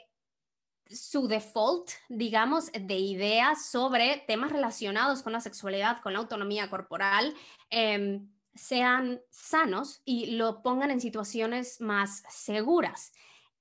su 0.87 1.27
default, 1.27 1.89
digamos, 2.09 2.71
de 2.71 2.95
ideas 2.95 3.65
sobre 3.65 4.23
temas 4.27 4.51
relacionados 4.51 5.23
con 5.23 5.33
la 5.33 5.41
sexualidad, 5.41 6.01
con 6.01 6.13
la 6.13 6.19
autonomía 6.19 6.69
corporal, 6.69 7.33
em, 7.69 8.29
sean 8.53 9.21
sanos 9.31 10.01
y 10.05 10.37
lo 10.37 10.61
pongan 10.61 10.91
en 10.91 11.01
situaciones 11.01 11.81
más 11.81 12.23
seguras. 12.29 13.11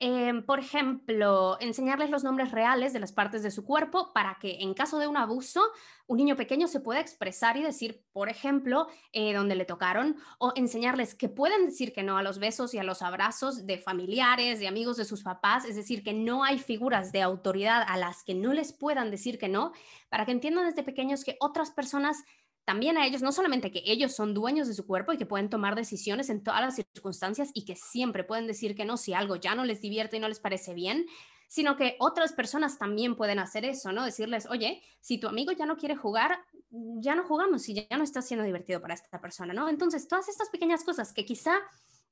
Em, 0.01 0.45
por 0.45 0.59
ejemplo, 0.59 1.57
enseñarles 1.61 2.11
los 2.11 2.25
nombres 2.25 2.51
reales 2.51 2.93
de 2.93 2.99
las 2.99 3.13
partes 3.13 3.45
de 3.45 3.53
su 3.53 3.65
cuerpo 3.65 4.13
para 4.13 4.39
que 4.41 4.59
en 4.61 4.75
caso 4.75 4.99
de 4.99 5.07
un 5.07 5.17
abuso, 5.17 5.63
un 6.09 6.19
niño 6.19 6.35
pequeño 6.35 6.67
se 6.67 6.81
pueda 6.81 7.01
expresar 7.01 7.57
y 7.57 7.63
decir, 7.63 8.05
por 8.13 8.29
ejemplo, 8.29 8.89
eh, 9.13 9.33
dónde 9.33 9.55
le 9.55 9.65
tocaron, 9.65 10.17
o 10.39 10.53
enseñarles 10.57 11.15
que 11.15 11.29
pueden 11.29 11.67
decir 11.67 11.93
que 11.93 12.03
no 12.03 12.19
a 12.19 12.23
los 12.23 12.41
besos 12.41 12.75
y 12.75 12.79
a 12.79 12.85
los 12.85 13.03
abrazos 13.03 13.67
de 13.67 13.79
familiares, 13.79 14.59
de 14.59 14.67
amigos 14.67 14.97
de 14.97 15.05
sus 15.05 15.23
papás, 15.23 15.65
es 15.65 15.77
decir, 15.77 16.03
que 16.03 16.13
no 16.13 16.43
hay 16.43 16.59
figuras 16.59 17.13
de 17.13 17.23
autoridad 17.23 17.85
a 17.87 17.97
las 17.97 18.25
que 18.25 18.35
no 18.35 18.53
les 18.53 18.73
puedan 18.73 19.13
decir 19.13 19.39
que 19.39 19.49
no, 19.49 19.73
para 20.09 20.27
que 20.27 20.33
entiendan 20.33 20.67
desde 20.67 20.83
pequeños 20.83 21.25
que 21.25 21.37
otras 21.41 21.71
personas 21.71 22.25
también 22.65 22.97
a 22.97 23.07
ellos, 23.07 23.23
no 23.23 23.33
solamente 23.33 23.71
que 23.71 23.83
ellos 23.85 24.15
son 24.15 24.33
dueños 24.33 24.69
de 24.69 24.75
su 24.75 24.87
cuerpo 24.87 25.13
y 25.13 25.19
que 25.19 25.27
pueden 25.27 25.51
tomar 25.51 25.75
decisiones 25.75 26.31
en 26.31 26.43
todas 26.43 26.61
las 26.61 26.77
circunstancias 26.77 27.51
y 27.53 27.65
que 27.65 27.77
siempre 27.77 28.25
pueden 28.25 28.47
decir 28.47 28.75
que 28.75 28.85
no 28.85 28.97
si 28.97 29.13
algo 29.13 29.37
ya 29.37 29.55
no 29.55 29.65
les 29.65 29.81
divierte 29.81 30.17
y 30.17 30.21
no 30.21 30.29
les 30.29 30.41
parece 30.41 30.73
bien, 30.73 31.07
sino 31.47 31.77
que 31.77 31.97
otras 32.01 32.33
personas 32.33 32.79
también 32.79 33.17
pueden 33.17 33.39
hacer 33.39 33.65
eso, 33.65 33.93
¿no? 33.93 34.05
Decirles, 34.05 34.47
oye, 34.51 34.83
si 35.01 35.19
tu 35.19 35.29
amigo 35.29 35.53
ya 35.53 35.67
no 35.67 35.77
quiere 35.77 35.95
jugar, 35.95 36.39
ya 36.71 37.15
no 37.15 37.25
jugamos 37.25 37.69
y 37.69 37.75
ya 37.75 37.97
no 37.97 38.03
está 38.03 38.23
siendo 38.23 38.45
divertido 38.45 38.81
para 38.81 38.95
esta 38.95 39.21
persona, 39.21 39.53
¿no? 39.53 39.69
Entonces, 39.69 40.09
todas 40.09 40.29
estas 40.29 40.49
pequeñas 40.49 40.85
cosas 40.85 41.13
que 41.13 41.25
quizá 41.25 41.55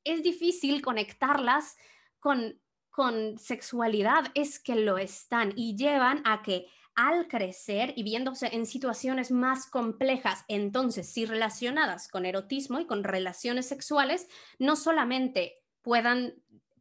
es 0.04 0.22
difícil 0.22 0.82
conectarlas 0.82 1.76
con, 2.20 2.60
con 2.90 3.38
sexualidad, 3.38 4.26
es 4.34 4.60
que 4.60 4.76
lo 4.76 4.98
están 4.98 5.54
y 5.56 5.76
llevan 5.76 6.22
a 6.24 6.42
que 6.42 6.66
al 6.94 7.28
crecer 7.28 7.94
y 7.96 8.02
viéndose 8.02 8.48
en 8.52 8.66
situaciones 8.66 9.30
más 9.30 9.66
complejas, 9.66 10.44
entonces 10.48 11.08
sí 11.08 11.24
relacionadas 11.24 12.08
con 12.08 12.26
erotismo 12.26 12.80
y 12.80 12.86
con 12.86 13.04
relaciones 13.04 13.66
sexuales, 13.66 14.28
no 14.58 14.76
solamente 14.76 15.62
puedan 15.82 16.34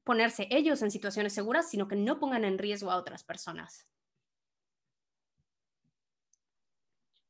ponerse 0.03 0.47
ellos 0.51 0.81
en 0.81 0.91
situaciones 0.91 1.33
seguras, 1.33 1.69
sino 1.69 1.87
que 1.87 1.95
no 1.95 2.19
pongan 2.19 2.43
en 2.43 2.57
riesgo 2.57 2.91
a 2.91 2.97
otras 2.97 3.23
personas. 3.23 3.87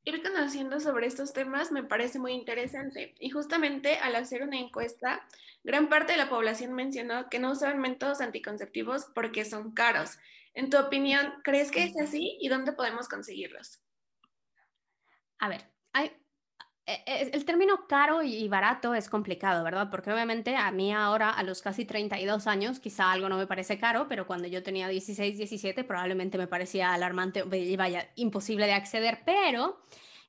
Ir 0.03 0.23
conociendo 0.23 0.79
sobre 0.79 1.05
estos 1.05 1.31
temas 1.31 1.71
me 1.71 1.83
parece 1.83 2.17
muy 2.17 2.31
interesante 2.31 3.13
y 3.19 3.29
justamente 3.29 3.97
al 3.97 4.15
hacer 4.15 4.41
una 4.41 4.57
encuesta, 4.57 5.27
gran 5.63 5.89
parte 5.89 6.13
de 6.13 6.17
la 6.17 6.27
población 6.27 6.73
mencionó 6.73 7.29
que 7.29 7.37
no 7.37 7.51
usaban 7.51 7.79
métodos 7.79 8.19
anticonceptivos 8.19 9.05
porque 9.13 9.45
son 9.45 9.73
caros 9.73 10.17
en 10.53 10.69
tu 10.69 10.77
opinión, 10.77 11.33
¿crees 11.43 11.71
que 11.71 11.83
es 11.83 11.99
así 11.99 12.37
y 12.39 12.49
dónde 12.49 12.73
podemos 12.73 13.07
conseguirlos? 13.07 13.81
A 15.39 15.49
ver, 15.49 15.61
hay, 15.93 16.11
e, 16.85 17.03
e, 17.05 17.31
el 17.33 17.45
término 17.45 17.87
caro 17.87 18.21
y 18.21 18.47
barato 18.47 18.93
es 18.93 19.09
complicado, 19.09 19.63
¿verdad? 19.63 19.89
Porque 19.89 20.11
obviamente 20.11 20.55
a 20.55 20.71
mí 20.71 20.93
ahora, 20.93 21.29
a 21.29 21.43
los 21.43 21.61
casi 21.61 21.85
32 21.85 22.47
años, 22.47 22.79
quizá 22.79 23.11
algo 23.11 23.29
no 23.29 23.37
me 23.37 23.47
parece 23.47 23.79
caro, 23.79 24.07
pero 24.07 24.27
cuando 24.27 24.47
yo 24.47 24.61
tenía 24.63 24.87
16, 24.87 25.37
17, 25.37 25.83
probablemente 25.83 26.37
me 26.37 26.47
parecía 26.47 26.93
alarmante, 26.93 27.43
vaya, 27.43 28.09
imposible 28.15 28.65
de 28.65 28.73
acceder, 28.73 29.21
pero 29.25 29.79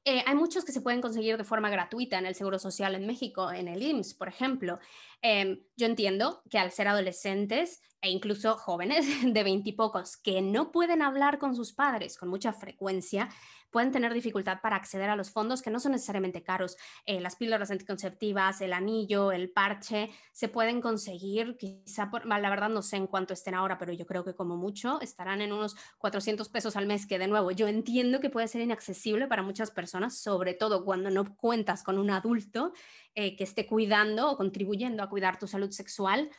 eh, 0.04 0.22
hay 0.26 0.34
muchos 0.34 0.64
que 0.64 0.72
se 0.72 0.80
pueden 0.80 1.00
conseguir 1.00 1.36
de 1.36 1.44
forma 1.44 1.70
gratuita 1.70 2.18
en 2.18 2.26
el 2.26 2.34
Seguro 2.34 2.58
Social 2.58 2.94
en 2.94 3.06
México, 3.06 3.52
en 3.52 3.68
el 3.68 3.82
IMSS, 3.82 4.14
por 4.14 4.28
ejemplo. 4.28 4.78
Em, 5.20 5.60
yo 5.76 5.86
entiendo 5.86 6.42
que 6.50 6.58
al 6.58 6.72
ser 6.72 6.88
adolescentes 6.88 7.80
e 8.00 8.10
incluso 8.10 8.56
jóvenes 8.56 9.06
de 9.24 9.42
veintipocos 9.44 10.16
que 10.16 10.42
no 10.42 10.72
pueden 10.72 11.02
hablar 11.02 11.38
con 11.38 11.54
sus 11.54 11.72
padres 11.72 12.18
con 12.18 12.28
mucha 12.28 12.52
frecuencia, 12.52 13.28
pueden 13.72 13.90
tener 13.90 14.12
dificultad 14.12 14.60
para 14.60 14.76
acceder 14.76 15.08
a 15.08 15.16
los 15.16 15.30
fondos 15.30 15.62
que 15.62 15.70
no 15.70 15.80
son 15.80 15.92
necesariamente 15.92 16.42
caros. 16.42 16.76
Eh, 17.06 17.20
las 17.20 17.36
píldoras 17.36 17.70
anticonceptivas, 17.70 18.60
el 18.60 18.72
anillo, 18.74 19.32
el 19.32 19.50
parche, 19.50 20.10
se 20.30 20.48
pueden 20.48 20.80
conseguir, 20.80 21.56
quizá, 21.56 22.10
por, 22.10 22.26
la 22.26 22.50
verdad 22.50 22.68
no 22.68 22.82
sé 22.82 22.96
en 22.96 23.06
cuánto 23.06 23.32
estén 23.32 23.54
ahora, 23.54 23.78
pero 23.78 23.92
yo 23.92 24.06
creo 24.06 24.24
que 24.24 24.34
como 24.34 24.56
mucho 24.56 25.00
estarán 25.00 25.40
en 25.40 25.52
unos 25.52 25.74
400 25.98 26.48
pesos 26.50 26.76
al 26.76 26.86
mes, 26.86 27.06
que 27.06 27.18
de 27.18 27.28
nuevo, 27.28 27.50
yo 27.50 27.66
entiendo 27.66 28.20
que 28.20 28.30
puede 28.30 28.46
ser 28.46 28.60
inaccesible 28.60 29.26
para 29.26 29.42
muchas 29.42 29.70
personas, 29.70 29.91
sobre 30.10 30.54
todo 30.54 30.84
cuando 30.84 31.10
no 31.10 31.36
cuentas 31.36 31.82
con 31.82 31.98
un 31.98 32.10
adulto 32.10 32.72
eh, 33.14 33.36
que 33.36 33.44
esté 33.44 33.66
cuidando 33.66 34.30
o 34.30 34.36
contribuyendo 34.36 35.02
a 35.02 35.08
cuidar 35.08 35.38
tu 35.38 35.46
salud 35.46 35.70
sexual. 35.70 36.30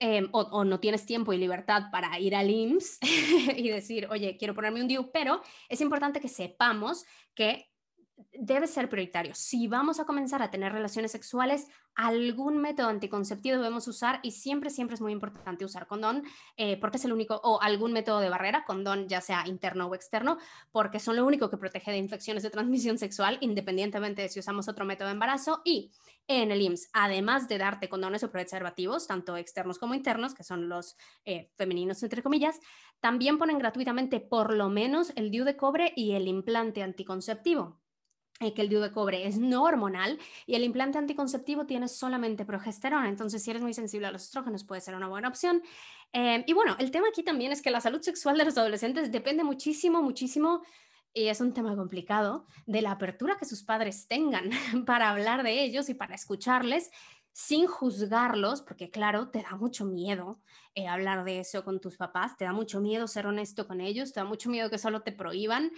Em, 0.00 0.28
o, 0.30 0.64
no 0.64 0.78
tienes 0.78 1.06
tiempo 1.06 1.32
y 1.32 1.38
libertad 1.38 1.90
para 1.90 2.20
ir 2.20 2.36
al 2.36 2.48
IMSS 2.48 3.00
y 3.56 3.68
decir, 3.68 4.06
oye, 4.10 4.36
quiero 4.36 4.54
ponerme 4.54 4.80
un 4.80 4.86
DIU, 4.86 5.10
pero 5.10 5.42
es 5.68 5.80
importante 5.80 6.20
que 6.20 6.28
sepamos 6.28 7.04
que 7.34 7.67
debe 8.32 8.66
ser 8.66 8.88
prioritario. 8.88 9.34
Si 9.34 9.68
vamos 9.68 10.00
a 10.00 10.04
comenzar 10.04 10.42
a 10.42 10.50
tener 10.50 10.72
relaciones 10.72 11.12
sexuales, 11.12 11.68
algún 11.94 12.58
método 12.58 12.88
anticonceptivo 12.88 13.56
debemos 13.56 13.86
usar 13.88 14.20
y 14.22 14.32
siempre, 14.32 14.70
siempre 14.70 14.94
es 14.94 15.00
muy 15.00 15.12
importante 15.12 15.64
usar 15.64 15.86
condón 15.86 16.24
eh, 16.56 16.76
porque 16.80 16.96
es 16.96 17.04
el 17.04 17.12
único, 17.12 17.40
o 17.42 17.60
algún 17.60 17.92
método 17.92 18.20
de 18.20 18.28
barrera, 18.28 18.64
condón 18.64 19.08
ya 19.08 19.20
sea 19.20 19.46
interno 19.46 19.86
o 19.86 19.94
externo, 19.94 20.38
porque 20.72 21.00
son 21.00 21.16
lo 21.16 21.26
único 21.26 21.50
que 21.50 21.56
protege 21.56 21.90
de 21.90 21.98
infecciones 21.98 22.42
de 22.42 22.50
transmisión 22.50 22.98
sexual, 22.98 23.38
independientemente 23.40 24.22
de 24.22 24.28
si 24.28 24.40
usamos 24.40 24.68
otro 24.68 24.84
método 24.84 25.08
de 25.08 25.14
embarazo. 25.14 25.62
Y 25.64 25.92
en 26.26 26.50
el 26.50 26.60
IMSS, 26.60 26.90
además 26.92 27.48
de 27.48 27.58
darte 27.58 27.88
condones 27.88 28.22
o 28.22 28.30
preservativos, 28.30 29.06
tanto 29.06 29.36
externos 29.36 29.78
como 29.78 29.94
internos, 29.94 30.34
que 30.34 30.44
son 30.44 30.68
los 30.68 30.96
eh, 31.24 31.50
femeninos 31.56 32.02
entre 32.02 32.22
comillas, 32.22 32.60
también 33.00 33.38
ponen 33.38 33.58
gratuitamente 33.58 34.20
por 34.20 34.52
lo 34.52 34.68
menos 34.68 35.12
el 35.16 35.30
DIU 35.30 35.44
de 35.44 35.56
cobre 35.56 35.92
y 35.96 36.12
el 36.12 36.28
implante 36.28 36.82
anticonceptivo. 36.82 37.80
Eh, 38.40 38.54
que 38.54 38.62
el 38.62 38.68
de 38.68 38.92
cobre 38.92 39.26
es 39.26 39.36
no 39.36 39.64
hormonal 39.64 40.16
y 40.46 40.54
el 40.54 40.62
implante 40.62 40.96
anticonceptivo 40.96 41.66
tiene 41.66 41.88
solamente 41.88 42.44
progesterona. 42.44 43.08
Entonces, 43.08 43.42
si 43.42 43.50
eres 43.50 43.62
muy 43.62 43.74
sensible 43.74 44.06
a 44.06 44.12
los 44.12 44.22
estrógenos, 44.22 44.62
puede 44.62 44.80
ser 44.80 44.94
una 44.94 45.08
buena 45.08 45.26
opción. 45.26 45.60
Eh, 46.12 46.44
y 46.46 46.52
bueno, 46.52 46.76
el 46.78 46.92
tema 46.92 47.08
aquí 47.08 47.24
también 47.24 47.50
es 47.50 47.62
que 47.62 47.72
la 47.72 47.80
salud 47.80 48.00
sexual 48.00 48.38
de 48.38 48.44
los 48.44 48.56
adolescentes 48.56 49.10
depende 49.10 49.42
muchísimo, 49.42 50.02
muchísimo, 50.02 50.62
y 51.12 51.26
es 51.26 51.40
un 51.40 51.52
tema 51.52 51.74
complicado, 51.74 52.46
de 52.64 52.80
la 52.80 52.92
apertura 52.92 53.36
que 53.36 53.44
sus 53.44 53.64
padres 53.64 54.06
tengan 54.06 54.50
para 54.86 55.10
hablar 55.10 55.42
de 55.42 55.64
ellos 55.64 55.88
y 55.88 55.94
para 55.94 56.14
escucharles 56.14 56.92
sin 57.32 57.66
juzgarlos, 57.66 58.62
porque 58.62 58.90
claro, 58.90 59.30
te 59.30 59.42
da 59.42 59.56
mucho 59.56 59.84
miedo 59.84 60.40
eh, 60.74 60.88
hablar 60.88 61.24
de 61.24 61.40
eso 61.40 61.64
con 61.64 61.80
tus 61.80 61.96
papás, 61.96 62.36
te 62.36 62.44
da 62.44 62.52
mucho 62.52 62.80
miedo 62.80 63.06
ser 63.06 63.26
honesto 63.26 63.66
con 63.66 63.80
ellos, 63.80 64.12
te 64.12 64.20
da 64.20 64.24
mucho 64.24 64.50
miedo 64.50 64.70
que 64.70 64.78
solo 64.78 65.02
te 65.02 65.12
prohíban. 65.12 65.70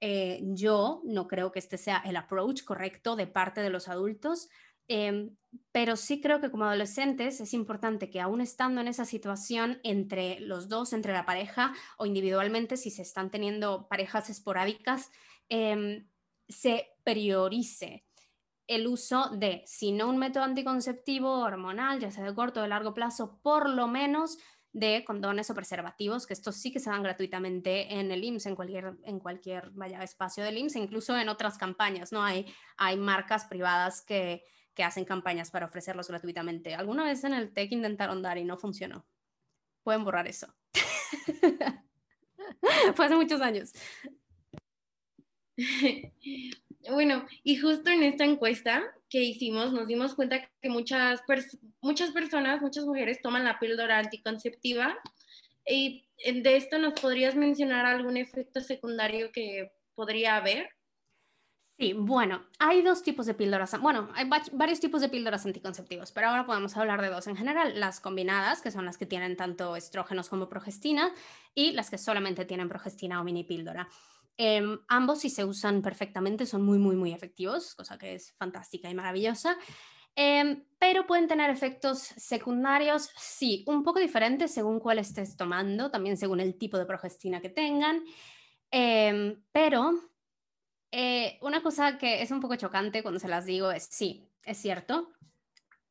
Eh, 0.00 0.40
yo 0.42 1.02
no 1.04 1.28
creo 1.28 1.52
que 1.52 1.58
este 1.58 1.76
sea 1.76 1.98
el 2.04 2.16
approach 2.16 2.64
correcto 2.64 3.16
de 3.16 3.26
parte 3.26 3.60
de 3.60 3.70
los 3.70 3.88
adultos, 3.88 4.48
em, 4.88 5.36
pero 5.72 5.96
sí 5.96 6.20
creo 6.20 6.40
que 6.40 6.50
como 6.50 6.64
adolescentes 6.64 7.40
es 7.40 7.52
importante 7.52 8.10
que 8.10 8.20
aún 8.20 8.40
estando 8.40 8.80
en 8.80 8.88
esa 8.88 9.04
situación 9.04 9.78
entre 9.84 10.40
los 10.40 10.68
dos, 10.68 10.92
entre 10.92 11.12
la 11.12 11.26
pareja 11.26 11.74
o 11.98 12.06
individualmente, 12.06 12.76
si 12.76 12.90
se 12.90 13.02
están 13.02 13.30
teniendo 13.30 13.88
parejas 13.88 14.30
esporádicas, 14.30 15.10
em, 15.48 16.08
se 16.48 16.88
priorice 17.04 18.06
el 18.66 18.86
uso 18.86 19.30
de, 19.30 19.62
si 19.66 19.92
no 19.92 20.08
un 20.08 20.16
método 20.18 20.44
anticonceptivo 20.44 21.40
hormonal, 21.40 21.98
ya 21.98 22.10
sea 22.12 22.24
de 22.24 22.34
corto 22.34 22.60
o 22.60 22.62
de 22.62 22.68
largo 22.68 22.94
plazo, 22.94 23.40
por 23.42 23.68
lo 23.68 23.88
menos 23.88 24.38
de 24.72 25.04
condones 25.04 25.50
o 25.50 25.54
preservativos, 25.54 26.26
que 26.26 26.32
estos 26.32 26.56
sí 26.56 26.72
que 26.72 26.78
se 26.78 26.90
dan 26.90 27.02
gratuitamente 27.02 27.94
en 27.94 28.10
el 28.12 28.22
IMSS, 28.22 28.46
en 28.46 28.56
cualquier, 28.56 28.96
en 29.04 29.18
cualquier 29.18 29.70
vaya, 29.70 30.02
espacio 30.02 30.44
del 30.44 30.58
IMSS, 30.58 30.76
incluso 30.76 31.16
en 31.18 31.28
otras 31.28 31.58
campañas, 31.58 32.12
¿no? 32.12 32.22
Hay, 32.22 32.46
hay 32.76 32.96
marcas 32.96 33.46
privadas 33.46 34.02
que, 34.02 34.44
que 34.74 34.84
hacen 34.84 35.04
campañas 35.04 35.50
para 35.50 35.66
ofrecerlos 35.66 36.08
gratuitamente. 36.08 36.74
Alguna 36.74 37.04
vez 37.04 37.24
en 37.24 37.34
el 37.34 37.52
TEC 37.52 37.72
intentaron 37.72 38.22
dar 38.22 38.38
y 38.38 38.44
no 38.44 38.56
funcionó. 38.56 39.06
Pueden 39.82 40.04
borrar 40.04 40.28
eso. 40.28 40.54
Fue 42.94 43.06
hace 43.06 43.16
muchos 43.16 43.40
años. 43.40 43.72
Bueno, 46.88 47.26
y 47.42 47.56
justo 47.56 47.90
en 47.90 48.02
esta 48.02 48.24
encuesta 48.24 48.82
que 49.10 49.22
hicimos 49.22 49.72
nos 49.72 49.86
dimos 49.86 50.14
cuenta 50.14 50.48
que 50.62 50.70
muchas, 50.70 51.22
muchas 51.82 52.10
personas, 52.12 52.62
muchas 52.62 52.86
mujeres 52.86 53.20
toman 53.20 53.44
la 53.44 53.58
píldora 53.58 53.98
anticonceptiva 53.98 54.96
Y 55.66 56.08
de 56.24 56.56
esto 56.56 56.78
nos 56.78 56.94
podrías 57.00 57.36
mencionar 57.36 57.86
algún 57.86 58.16
efecto 58.18 58.60
secundario 58.62 59.32
que 59.32 59.72
podría 59.94 60.36
haber. 60.36 60.70
Sí, 61.78 61.94
bueno, 61.94 62.42
hay 62.58 62.82
dos 62.82 63.02
tipos 63.02 63.24
de 63.24 63.32
píldoras, 63.32 63.80
bueno, 63.80 64.10
hay 64.14 64.28
varios 64.52 64.80
tipos 64.80 65.00
de 65.00 65.08
píldoras 65.08 65.46
anticonceptivos, 65.46 66.12
pero 66.12 66.28
ahora 66.28 66.44
podemos 66.44 66.76
hablar 66.76 67.00
de 67.00 67.08
dos 67.08 67.26
en 67.26 67.36
general, 67.36 67.80
las 67.80 68.00
combinadas, 68.00 68.60
que 68.60 68.70
son 68.70 68.84
las 68.84 68.98
que 68.98 69.06
tienen 69.06 69.34
tanto 69.34 69.76
estrógenos 69.76 70.28
como 70.28 70.50
progestina, 70.50 71.10
y 71.54 71.72
las 71.72 71.88
que 71.88 71.96
solamente 71.96 72.44
tienen 72.44 72.68
progestina 72.68 73.18
o 73.18 73.24
mini 73.24 73.44
píldora. 73.44 73.88
Em, 74.42 74.78
ambos, 74.88 75.20
si 75.20 75.28
se 75.28 75.44
usan 75.44 75.82
perfectamente, 75.82 76.46
son 76.46 76.62
muy, 76.62 76.78
muy, 76.78 76.96
muy 76.96 77.12
efectivos, 77.12 77.74
cosa 77.74 77.98
que 77.98 78.14
es 78.14 78.32
fantástica 78.38 78.88
y 78.88 78.94
maravillosa. 78.94 79.58
Em, 80.16 80.64
pero 80.78 81.06
pueden 81.06 81.28
tener 81.28 81.50
efectos 81.50 81.98
secundarios, 81.98 83.10
sí, 83.18 83.64
un 83.66 83.82
poco 83.82 84.00
diferentes 84.00 84.50
según 84.50 84.80
cuál 84.80 84.98
estés 84.98 85.36
tomando, 85.36 85.90
también 85.90 86.16
según 86.16 86.40
el 86.40 86.56
tipo 86.56 86.78
de 86.78 86.86
progestina 86.86 87.42
que 87.42 87.50
tengan. 87.50 88.02
Em, 88.70 89.42
pero 89.52 89.92
eh, 90.90 91.38
una 91.42 91.62
cosa 91.62 91.98
que 91.98 92.22
es 92.22 92.30
un 92.30 92.40
poco 92.40 92.56
chocante 92.56 93.02
cuando 93.02 93.20
se 93.20 93.28
las 93.28 93.44
digo 93.44 93.70
es, 93.70 93.88
sí, 93.90 94.26
es 94.46 94.56
cierto, 94.56 95.10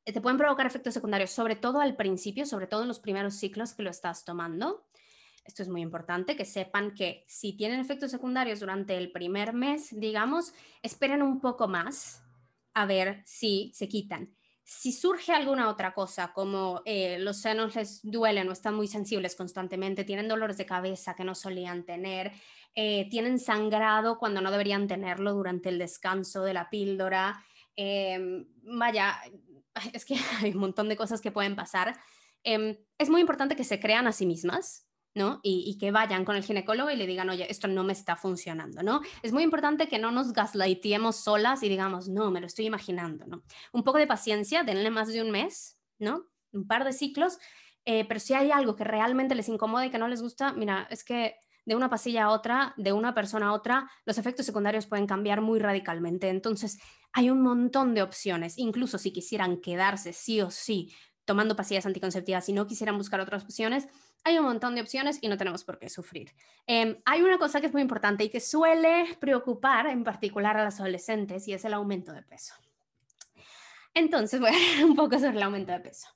eh, 0.06 0.12
te 0.12 0.22
pueden 0.22 0.40
provocar 0.40 0.66
efectos 0.66 0.96
secundarios, 0.96 1.30
sobre 1.30 1.56
todo 1.56 1.82
al 1.82 1.96
principio, 1.96 2.48
sobre 2.48 2.66
todo 2.66 2.82
en 2.82 2.88
los 2.88 3.00
primeros 3.00 3.36
ciclos 3.36 3.74
que 3.76 3.84
lo 3.84 3.92
estás 3.92 4.26
tomando. 4.26 4.89
Esto 5.46 5.64
es 5.64 5.70
muy 5.70 5.82
importante, 5.82 6.36
que 6.36 6.46
sepan 6.46 6.94
que 6.94 7.26
si 7.28 7.54
tienen 7.54 7.80
efectos 7.80 8.12
secundarios 8.12 8.60
durante 8.60 8.98
el 8.98 9.12
primer 9.12 9.54
mes, 9.54 10.00
digamos, 10.00 10.54
esperen 10.84 11.22
un 11.22 11.40
poco 11.40 11.68
más 11.68 12.24
a 12.74 12.86
ver 12.86 13.22
si 13.26 13.72
se 13.74 13.88
quitan. 13.88 14.36
Si 14.64 14.92
surge 14.92 15.34
alguna 15.34 15.70
otra 15.70 15.94
cosa, 15.96 16.32
como 16.32 16.82
eh, 16.86 17.18
los 17.20 17.42
senos 17.42 17.76
les 17.76 18.02
duelen 18.04 18.48
o 18.50 18.52
están 18.52 18.76
muy 18.76 18.88
sensibles 18.88 19.36
constantemente, 19.36 20.04
tienen 20.04 20.28
dolores 20.28 20.58
de 20.58 20.68
cabeza 20.68 21.16
que 21.16 21.24
no 21.24 21.34
solían 21.34 21.84
tener, 21.86 22.32
eh, 22.76 23.10
tienen 23.10 23.40
sangrado 23.40 24.20
cuando 24.20 24.42
no 24.42 24.52
deberían 24.52 24.88
tenerlo 24.88 25.34
durante 25.34 25.70
el 25.70 25.80
descanso 25.80 26.44
de 26.44 26.54
la 26.54 26.70
píldora. 26.70 27.44
Em, 27.76 28.46
vaya, 28.62 29.20
es 29.94 30.06
que 30.06 30.16
hay 30.42 30.52
un 30.52 30.60
montón 30.60 30.88
de 30.90 30.96
cosas 30.96 31.22
que 31.22 31.32
pueden 31.32 31.56
pasar. 31.56 31.98
Em, 32.44 32.78
es 32.98 33.10
muy 33.10 33.22
importante 33.22 33.56
que 33.56 33.64
se 33.64 33.80
crean 33.80 34.08
a 34.08 34.12
sí 34.12 34.26
mismas, 34.26 34.89
¿no? 35.16 35.40
Y, 35.44 35.78
que 35.80 35.92
vayan 35.92 36.24
con 36.24 36.36
el 36.36 36.44
ginecólogo 36.44 36.90
y 36.92 36.96
le 36.96 37.08
digan, 37.08 37.30
oye, 37.30 37.50
esto 37.50 37.68
no 37.68 37.84
me 37.84 37.94
está 37.94 38.16
funcionando, 38.16 38.84
¿no? 38.84 39.02
Es 39.24 39.34
muy 39.34 39.44
importante 39.44 39.88
que 39.88 40.00
no 40.00 40.12
nos 40.12 40.34
gaslightemos 40.34 41.16
solas 41.18 41.64
y 41.64 41.70
digamos, 41.70 42.10
no, 42.10 42.32
me 42.32 42.40
lo 42.40 42.48
estoy 42.48 42.66
imaginando, 42.66 43.26
¿no? 43.26 43.44
Un 43.74 43.84
poco 43.84 43.98
de 43.98 44.08
paciencia, 44.08 44.64
denle 44.64 44.90
más 44.92 45.08
de 45.08 45.22
un 45.22 45.32
mes, 45.32 45.80
¿no? 45.98 46.26
Un 46.52 46.68
par 46.68 46.86
de 46.86 46.94
ciclos, 46.94 47.40
eh, 47.86 48.06
pero 48.08 48.20
si 48.20 48.34
hay 48.34 48.52
algo 48.52 48.76
que 48.76 48.84
realmente 48.84 49.36
les 49.36 49.50
incomoda 49.50 49.86
y 49.86 49.90
que 49.90 49.98
no 49.98 50.08
les 50.08 50.22
gusta, 50.22 50.54
mira, 50.54 50.88
es 50.92 51.04
que 51.04 51.36
de 51.66 51.76
una 51.76 51.90
pasilla 51.90 52.26
a 52.26 52.30
otra, 52.32 52.74
de 52.78 52.94
una 52.94 53.14
persona 53.14 53.50
a 53.50 53.54
otra, 53.54 53.90
los 54.06 54.18
efectos 54.18 54.46
secundarios 54.46 54.88
pueden 54.88 55.06
cambiar 55.06 55.42
muy 55.42 55.60
radicalmente. 55.60 56.30
Entonces, 56.30 56.80
hay 57.14 57.30
un 57.30 57.42
montón 57.42 57.94
de 57.94 58.02
opciones, 58.02 58.58
incluso 58.58 58.98
si 58.98 59.12
quisieran 59.12 59.62
quedarse 59.62 60.14
sí 60.14 60.42
o 60.42 60.50
sí 60.50 60.92
tomando 61.30 61.56
pastillas 61.56 61.86
anticonceptivas 61.86 62.50
y 62.50 62.54
no 62.54 62.66
quisieran 62.66 62.98
buscar 62.98 63.20
otras 63.20 63.44
opciones, 63.44 63.88
hay 64.24 64.40
un 64.40 64.46
montón 64.46 64.74
de 64.74 64.82
opciones 64.82 65.20
y 65.22 65.28
no 65.28 65.38
tenemos 65.38 65.64
por 65.64 65.78
qué 65.78 65.88
sufrir. 65.88 66.34
Em, 66.66 66.98
hay 67.06 67.22
una 67.22 67.38
cosa 67.38 67.62
que 67.62 67.68
es 67.68 67.72
muy 67.72 67.84
importante 67.84 68.24
y 68.24 68.30
que 68.30 68.40
suele 68.40 69.16
preocupar 69.20 69.86
en 69.86 70.04
particular 70.04 70.58
a 70.58 70.64
las 70.64 70.80
adolescentes 70.80 71.48
y 71.48 71.54
es 71.54 71.64
el 71.66 71.76
aumento 71.76 72.14
de 72.14 72.24
peso. 72.24 72.56
Entonces, 73.94 74.40
voy 74.42 74.50
a 74.50 74.54
hablar 74.54 74.86
un 74.86 74.96
poco 74.96 75.20
sobre 75.20 75.38
el 75.38 75.44
aumento 75.44 75.72
de 75.72 75.82
peso. 75.82 76.08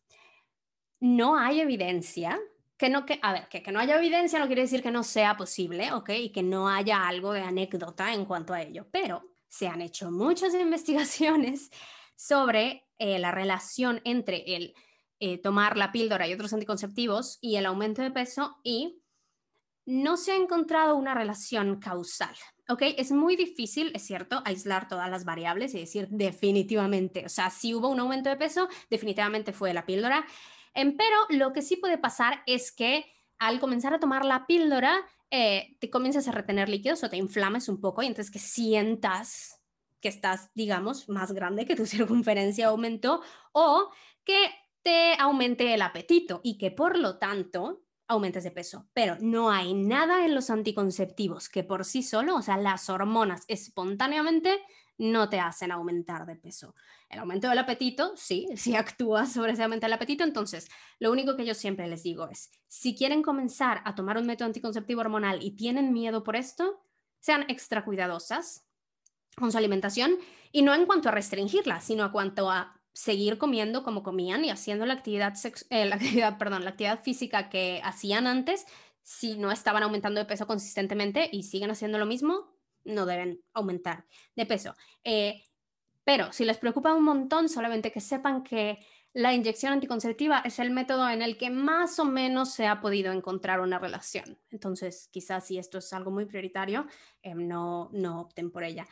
No 0.99 1.37
hay 1.37 1.61
evidencia 1.61 2.39
que 2.75 2.89
no, 2.89 3.05
que, 3.05 3.19
a 3.21 3.33
ver, 3.33 3.47
que, 3.49 3.61
que 3.61 3.71
no 3.71 3.79
haya 3.79 3.97
evidencia 3.97 4.39
no 4.39 4.47
quiere 4.47 4.63
decir 4.63 4.81
que 4.81 4.89
no 4.89 5.03
sea 5.03 5.37
posible, 5.37 5.93
¿ok? 5.93 6.09
Y 6.09 6.29
que 6.31 6.41
no 6.41 6.67
haya 6.69 7.07
algo 7.07 7.33
de 7.33 7.41
anécdota 7.41 8.15
en 8.15 8.25
cuanto 8.25 8.55
a 8.55 8.63
ello, 8.63 8.87
pero 8.89 9.23
se 9.47 9.67
han 9.67 9.81
hecho 9.81 10.09
muchas 10.09 10.55
investigaciones 10.55 11.69
sobre 12.15 12.87
eh, 12.97 13.19
la 13.19 13.29
relación 13.29 14.01
entre 14.05 14.55
el 14.55 14.73
eh, 15.25 15.37
tomar 15.37 15.77
la 15.77 15.93
píldora 15.93 16.27
y 16.27 16.33
otros 16.33 16.51
anticonceptivos 16.51 17.37
y 17.39 17.55
el 17.55 17.65
aumento 17.65 18.01
de 18.01 18.11
peso 18.11 18.57
y 18.61 19.01
no 19.85 20.17
se 20.17 20.33
ha 20.33 20.35
encontrado 20.35 20.97
una 20.97 21.13
relación 21.13 21.79
causal. 21.79 22.35
¿Ok? 22.67 22.81
Es 22.97 23.13
muy 23.13 23.37
difícil, 23.37 23.93
es 23.95 24.05
cierto, 24.05 24.41
aislar 24.43 24.89
todas 24.89 25.09
las 25.09 25.23
variables 25.23 25.73
y 25.75 25.79
decir 25.79 26.09
definitivamente, 26.09 27.25
o 27.25 27.29
sea, 27.29 27.49
si 27.51 27.73
hubo 27.73 27.87
un 27.87 28.01
aumento 28.01 28.29
de 28.29 28.35
peso, 28.35 28.67
definitivamente 28.89 29.53
fue 29.53 29.73
la 29.73 29.85
píldora. 29.85 30.25
Em, 30.73 30.97
pero 30.97 31.15
lo 31.29 31.53
que 31.53 31.61
sí 31.61 31.77
puede 31.77 31.97
pasar 31.97 32.43
es 32.45 32.73
que 32.73 33.05
al 33.39 33.61
comenzar 33.61 33.93
a 33.93 34.01
tomar 34.01 34.25
la 34.25 34.45
píldora, 34.45 35.05
eh, 35.31 35.77
te 35.79 35.89
comienzas 35.89 36.27
a 36.27 36.33
retener 36.33 36.67
líquidos 36.67 37.01
o 37.01 37.09
te 37.09 37.15
inflames 37.15 37.69
un 37.69 37.79
poco 37.79 38.03
y 38.03 38.07
entonces 38.07 38.29
que 38.29 38.39
sientas 38.39 39.61
que 40.01 40.09
estás, 40.09 40.51
digamos, 40.53 41.07
más 41.07 41.31
grande, 41.31 41.65
que 41.65 41.77
tu 41.77 41.85
circunferencia 42.25 42.67
aumentó 42.67 43.21
o 43.53 43.89
que 44.25 44.51
te 44.83 45.15
aumente 45.19 45.73
el 45.73 45.81
apetito 45.81 46.41
y 46.43 46.57
que 46.57 46.71
por 46.71 46.97
lo 46.97 47.17
tanto 47.17 47.83
aumentes 48.07 48.43
de 48.43 48.51
peso. 48.51 48.87
Pero 48.93 49.17
no 49.19 49.49
hay 49.49 49.73
nada 49.73 50.25
en 50.25 50.35
los 50.35 50.49
anticonceptivos 50.49 51.49
que 51.49 51.63
por 51.63 51.85
sí 51.85 52.03
solo, 52.03 52.35
o 52.35 52.41
sea, 52.41 52.57
las 52.57 52.89
hormonas 52.89 53.43
espontáneamente 53.47 54.61
no 54.97 55.29
te 55.29 55.39
hacen 55.39 55.71
aumentar 55.71 56.25
de 56.25 56.35
peso. 56.35 56.75
El 57.09 57.19
aumento 57.19 57.49
del 57.49 57.57
apetito, 57.57 58.13
sí, 58.15 58.47
sí 58.55 58.75
actúa 58.75 59.25
sobre 59.25 59.53
ese 59.53 59.63
aumento 59.63 59.85
del 59.85 59.93
apetito. 59.93 60.23
Entonces, 60.23 60.69
lo 60.99 61.11
único 61.11 61.35
que 61.35 61.45
yo 61.45 61.53
siempre 61.53 61.87
les 61.87 62.03
digo 62.03 62.27
es, 62.29 62.51
si 62.67 62.95
quieren 62.95 63.23
comenzar 63.23 63.81
a 63.85 63.95
tomar 63.95 64.17
un 64.17 64.25
método 64.25 64.47
anticonceptivo 64.47 65.01
hormonal 65.01 65.41
y 65.41 65.51
tienen 65.51 65.93
miedo 65.93 66.23
por 66.23 66.35
esto, 66.35 66.85
sean 67.19 67.45
extra 67.49 67.85
cuidadosas 67.85 68.67
con 69.35 69.51
su 69.51 69.57
alimentación 69.57 70.17
y 70.51 70.61
no 70.61 70.75
en 70.75 70.85
cuanto 70.85 71.09
a 71.09 71.13
restringirla, 71.13 71.81
sino 71.81 72.03
a 72.03 72.11
cuanto 72.11 72.51
a 72.51 72.82
seguir 72.93 73.37
comiendo 73.37 73.83
como 73.83 74.03
comían 74.03 74.45
y 74.45 74.49
haciendo 74.49 74.85
la 74.85 74.93
actividad, 74.93 75.33
eh, 75.69 75.85
la 75.85 75.95
actividad, 75.95 76.37
perdón, 76.37 76.63
la 76.63 76.71
actividad 76.71 77.01
física 77.03 77.49
que 77.49 77.81
hacían 77.83 78.27
antes, 78.27 78.65
si 79.01 79.37
no 79.37 79.51
estaban 79.51 79.83
aumentando 79.83 80.19
de 80.19 80.25
peso 80.25 80.47
consistentemente 80.47 81.29
y 81.31 81.43
siguen 81.43 81.71
haciendo 81.71 81.97
lo 81.97 82.05
mismo, 82.05 82.55
no 82.85 83.05
deben 83.05 83.41
aumentar 83.53 84.05
de 84.35 84.45
peso. 84.45 84.75
Eh, 85.03 85.43
pero 86.03 86.31
si 86.31 86.45
les 86.45 86.57
preocupa 86.57 86.93
un 86.93 87.03
montón, 87.03 87.49
solamente 87.49 87.91
que 87.91 88.01
sepan 88.01 88.43
que 88.43 88.79
la 89.13 89.33
inyección 89.33 89.73
anticonceptiva 89.73 90.41
es 90.43 90.59
el 90.59 90.71
método 90.71 91.07
en 91.09 91.21
el 91.21 91.37
que 91.37 91.49
más 91.49 91.99
o 91.99 92.05
menos 92.05 92.51
se 92.51 92.65
ha 92.65 92.81
podido 92.81 93.11
encontrar 93.11 93.61
una 93.61 93.77
relación. 93.77 94.39
Entonces, 94.49 95.07
quizás 95.11 95.45
si 95.45 95.57
esto 95.57 95.77
es 95.77 95.93
algo 95.93 96.11
muy 96.11 96.25
prioritario, 96.25 96.87
eh, 97.21 97.35
no, 97.35 97.89
no 97.93 98.21
opten 98.21 98.51
por 98.51 98.63
ella. 98.63 98.87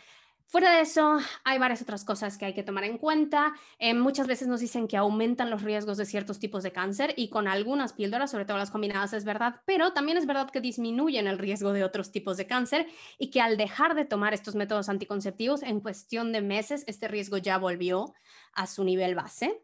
Fuera 0.52 0.76
de 0.76 0.82
eso, 0.82 1.18
hay 1.46 1.60
varias 1.60 1.82
otras 1.82 2.04
cosas 2.04 2.38
que 2.38 2.44
hay 2.44 2.54
que 2.54 2.62
tomar 2.62 2.84
en 2.84 2.98
cuenta. 2.98 3.54
Eh, 3.80 3.94
muchas 3.94 4.28
veces 4.28 4.50
nos 4.50 4.60
dicen 4.60 4.86
que 4.86 4.98
aumentan 4.98 5.50
los 5.50 5.62
riesgos 5.62 5.96
de 5.96 6.06
ciertos 6.06 6.40
tipos 6.40 6.62
de 6.62 6.74
cáncer 6.74 7.14
y 7.16 7.30
con 7.30 7.48
algunas 7.48 7.94
píldoras, 7.94 8.32
sobre 8.32 8.44
todo 8.44 8.58
las 8.58 8.70
combinadas, 8.70 9.14
es 9.14 9.24
verdad, 9.24 9.62
pero 9.66 9.94
también 9.94 10.18
es 10.18 10.26
verdad 10.26 10.50
que 10.52 10.60
disminuyen 10.60 11.28
el 11.28 11.38
riesgo 11.38 11.72
de 11.72 11.86
otros 11.86 12.12
tipos 12.12 12.36
de 12.36 12.48
cáncer 12.48 12.86
y 13.18 13.30
que 13.30 13.40
al 13.40 13.56
dejar 13.56 13.96
de 13.96 14.04
tomar 14.04 14.34
estos 14.34 14.56
métodos 14.56 14.90
anticonceptivos, 14.90 15.64
en 15.64 15.80
cuestión 15.80 16.34
de 16.34 16.42
meses, 16.42 16.84
este 16.86 17.08
riesgo 17.08 17.38
ya 17.38 17.58
volvió 17.58 18.14
a 18.52 18.68
su 18.68 18.84
nivel 18.84 19.16
base. 19.16 19.64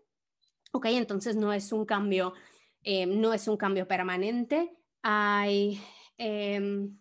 Ok, 0.72 0.86
entonces 0.86 1.36
no 1.36 1.52
es 1.52 1.74
un 1.74 1.84
cambio, 1.84 2.34
eh, 2.82 3.06
no 3.06 3.34
es 3.34 3.50
un 3.50 3.58
cambio 3.58 3.90
permanente. 3.90 4.78
Hay... 5.02 5.82
Em, 6.18 6.98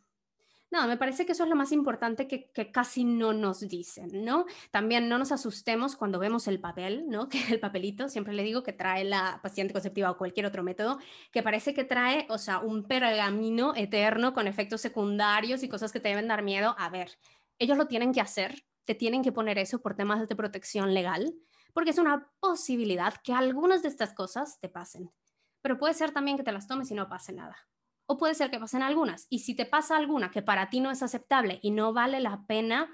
no, 0.71 0.89
me 0.89 0.97
parece 0.97 1.25
que 1.25 1.33
eso 1.33 1.45
es 1.45 1.49
lo 1.49 1.55
más 1.55 1.71
importante 1.71 2.27
que, 2.27 2.51
casi 2.73 3.05
no 3.05 3.33
nos 3.33 3.61
dicen, 3.61 4.25
¿no? 4.25 4.47
También 4.73 5.09
no 5.09 5.17
nos 5.17 5.31
asustemos 5.31 5.95
cuando 5.95 6.19
vemos 6.19 6.49
el 6.49 6.61
papel, 6.61 7.09
¿no? 7.09 7.29
Que 7.37 7.41
el 7.53 7.61
papelito, 7.61 8.09
siempre 8.09 8.35
le 8.35 8.43
digo 8.43 8.63
que 8.63 8.73
trae 8.73 9.05
la 9.05 9.41
paciente 9.43 9.73
conceptiva 9.73 10.11
o 10.11 10.17
cualquier 10.17 10.47
otro 10.47 10.63
método, 10.63 10.99
que 11.31 11.43
parece 11.43 11.73
que 11.73 11.85
trae, 11.85 12.27
o 12.31 12.39
sea, 12.39 12.59
un 12.59 12.85
pergamino 12.85 13.75
eterno 13.77 14.35
con 14.35 14.47
efectos 14.49 14.81
secundarios 14.81 15.63
y 15.63 15.69
cosas 15.69 15.93
que 15.93 16.01
te 16.01 16.09
deben 16.09 16.29
dar 16.29 16.43
miedo. 16.43 16.75
A 16.79 16.89
ver, 16.91 17.17
ellos 17.59 17.79
lo 17.79 17.87
tienen 17.87 18.13
que 18.13 18.21
hacer, 18.21 18.65
te 18.85 18.95
tienen 18.95 19.23
que 19.23 19.33
poner 19.33 19.59
eso 19.59 19.81
por 19.81 19.95
temas 19.95 20.29
de 20.29 20.37
protección 20.37 20.95
legal, 20.95 21.33
porque 21.73 21.91
es 21.91 21.99
una 21.99 22.29
posibilidad 22.41 23.15
que 23.23 23.33
algunas 23.33 23.83
de 23.83 23.89
estas 23.89 24.15
cosas 24.15 24.59
te 24.61 24.69
pasen. 24.69 25.13
Pero 25.63 25.79
puede 25.79 25.95
ser 25.95 26.11
también 26.11 26.37
que 26.37 26.43
te 26.43 26.53
las 26.53 26.67
tomes 26.67 26.91
y 26.91 26.95
no 26.95 27.09
pase 27.09 27.33
nada 27.33 27.57
o 28.07 28.17
puede 28.17 28.35
ser 28.35 28.51
que 28.51 28.59
pasen 28.59 28.83
algunas. 28.83 29.27
Y 29.31 29.41
si 29.41 29.55
te 29.55 29.67
pasa 29.67 29.97
alguna 29.97 30.31
que 30.31 30.43
para 30.43 30.71
ti 30.71 30.81
no 30.81 30.91
es 30.91 31.03
aceptable 31.03 31.59
y 31.63 31.71
no 31.71 31.93
vale 31.93 32.21
la 32.21 32.47
pena, 32.47 32.91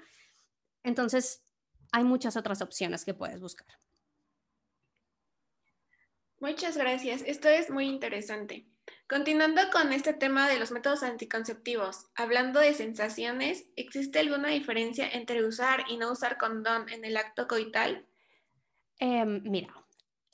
entonces 0.83 1.43
hay 1.91 2.03
muchas 2.03 2.35
otras 2.35 2.61
opciones 2.61 3.05
que 3.05 3.13
puedes 3.13 3.39
buscar. 3.39 3.67
Muchas 6.39 6.75
gracias. 6.75 7.23
Esto 7.25 7.47
es 7.47 7.69
muy 7.69 7.85
interesante. 7.85 8.67
Continuando 9.07 9.61
con 9.71 9.93
este 9.93 10.13
tema 10.13 10.49
de 10.49 10.59
los 10.59 10.71
métodos 10.71 11.03
anticonceptivos, 11.03 12.07
hablando 12.15 12.59
de 12.59 12.73
sensaciones, 12.73 13.69
¿existe 13.75 14.19
alguna 14.19 14.49
diferencia 14.49 15.07
entre 15.07 15.45
usar 15.45 15.85
y 15.87 15.97
no 15.97 16.11
usar 16.11 16.37
condón 16.37 16.89
en 16.89 17.05
el 17.05 17.15
acto 17.15 17.47
coital? 17.47 18.05
Em, 18.99 19.41
mira, 19.43 19.82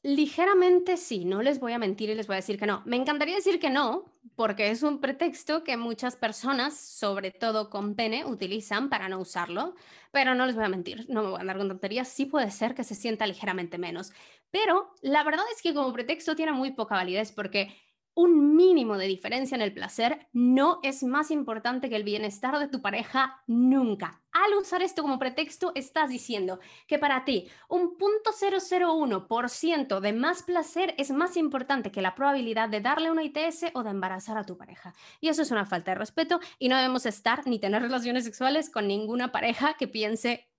Ligeramente 0.01 0.95
sí, 0.95 1.25
no 1.25 1.41
les 1.41 1.59
voy 1.59 1.73
a 1.73 1.77
mentir 1.77 2.09
y 2.09 2.15
les 2.15 2.25
voy 2.25 2.35
a 2.35 2.37
decir 2.37 2.57
que 2.57 2.65
no. 2.65 2.81
Me 2.85 2.95
encantaría 2.95 3.35
decir 3.35 3.59
que 3.59 3.69
no, 3.69 4.05
porque 4.35 4.71
es 4.71 4.81
un 4.81 5.01
pretexto 5.01 5.65
que 5.65 5.75
muchas 5.75 6.15
personas, 6.15 6.77
sobre 6.77 7.31
todo 7.31 7.69
con 7.69 7.95
pene, 7.95 8.23
utilizan 8.23 8.89
para 8.89 9.09
no 9.09 9.19
usarlo, 9.19 9.75
pero 10.11 10.35
no 10.35 10.45
les 10.45 10.55
voy 10.55 10.63
a 10.63 10.69
mentir, 10.69 11.05
no 11.09 11.21
me 11.21 11.29
voy 11.31 11.37
a 11.37 11.41
andar 11.41 11.57
con 11.57 11.67
tonterías, 11.67 12.07
sí 12.07 12.25
puede 12.25 12.49
ser 12.49 12.75
que 12.75 12.85
se 12.85 12.95
sienta 12.95 13.27
ligeramente 13.27 13.77
menos, 13.77 14.13
pero 14.51 14.93
la 15.01 15.23
verdad 15.25 15.43
es 15.53 15.61
que 15.61 15.73
como 15.73 15.91
pretexto 15.91 16.33
tiene 16.33 16.53
muy 16.53 16.71
poca 16.71 16.95
validez 16.95 17.33
porque 17.33 17.75
un 18.19 18.55
mínimo 18.57 18.97
de 18.97 19.07
diferencia 19.07 19.55
en 19.55 19.61
el 19.61 19.73
placer 19.73 20.27
no 20.33 20.81
es 20.83 21.03
más 21.03 21.31
importante 21.31 21.89
que 21.89 21.95
el 21.95 22.03
bienestar 22.03 22.59
de 22.59 22.67
tu 22.67 22.81
pareja 22.81 23.41
nunca. 23.47 24.21
Al 24.33 24.55
usar 24.55 24.81
esto 24.81 25.03
como 25.03 25.19
pretexto, 25.19 25.71
estás 25.73 26.09
diciendo 26.09 26.59
que 26.85 26.99
para 26.99 27.23
ti 27.23 27.47
un 27.69 27.97
0.001% 27.97 30.01
de 30.01 30.11
más 30.11 30.43
placer 30.43 30.95
es 30.97 31.11
más 31.11 31.37
importante 31.37 31.93
que 31.93 32.01
la 32.01 32.13
probabilidad 32.13 32.67
de 32.67 32.81
darle 32.81 33.09
una 33.09 33.23
ITS 33.23 33.67
o 33.73 33.83
de 33.83 33.91
embarazar 33.91 34.37
a 34.37 34.45
tu 34.45 34.57
pareja. 34.57 34.93
Y 35.21 35.29
eso 35.29 35.41
es 35.41 35.51
una 35.51 35.65
falta 35.65 35.91
de 35.91 35.95
respeto 35.95 36.41
y 36.57 36.67
no 36.67 36.75
debemos 36.75 37.05
estar 37.05 37.47
ni 37.47 37.57
tener 37.57 37.81
relaciones 37.81 38.25
sexuales 38.25 38.69
con 38.69 38.85
ninguna 38.85 39.31
pareja 39.31 39.75
que 39.79 39.87
piense 39.87 40.49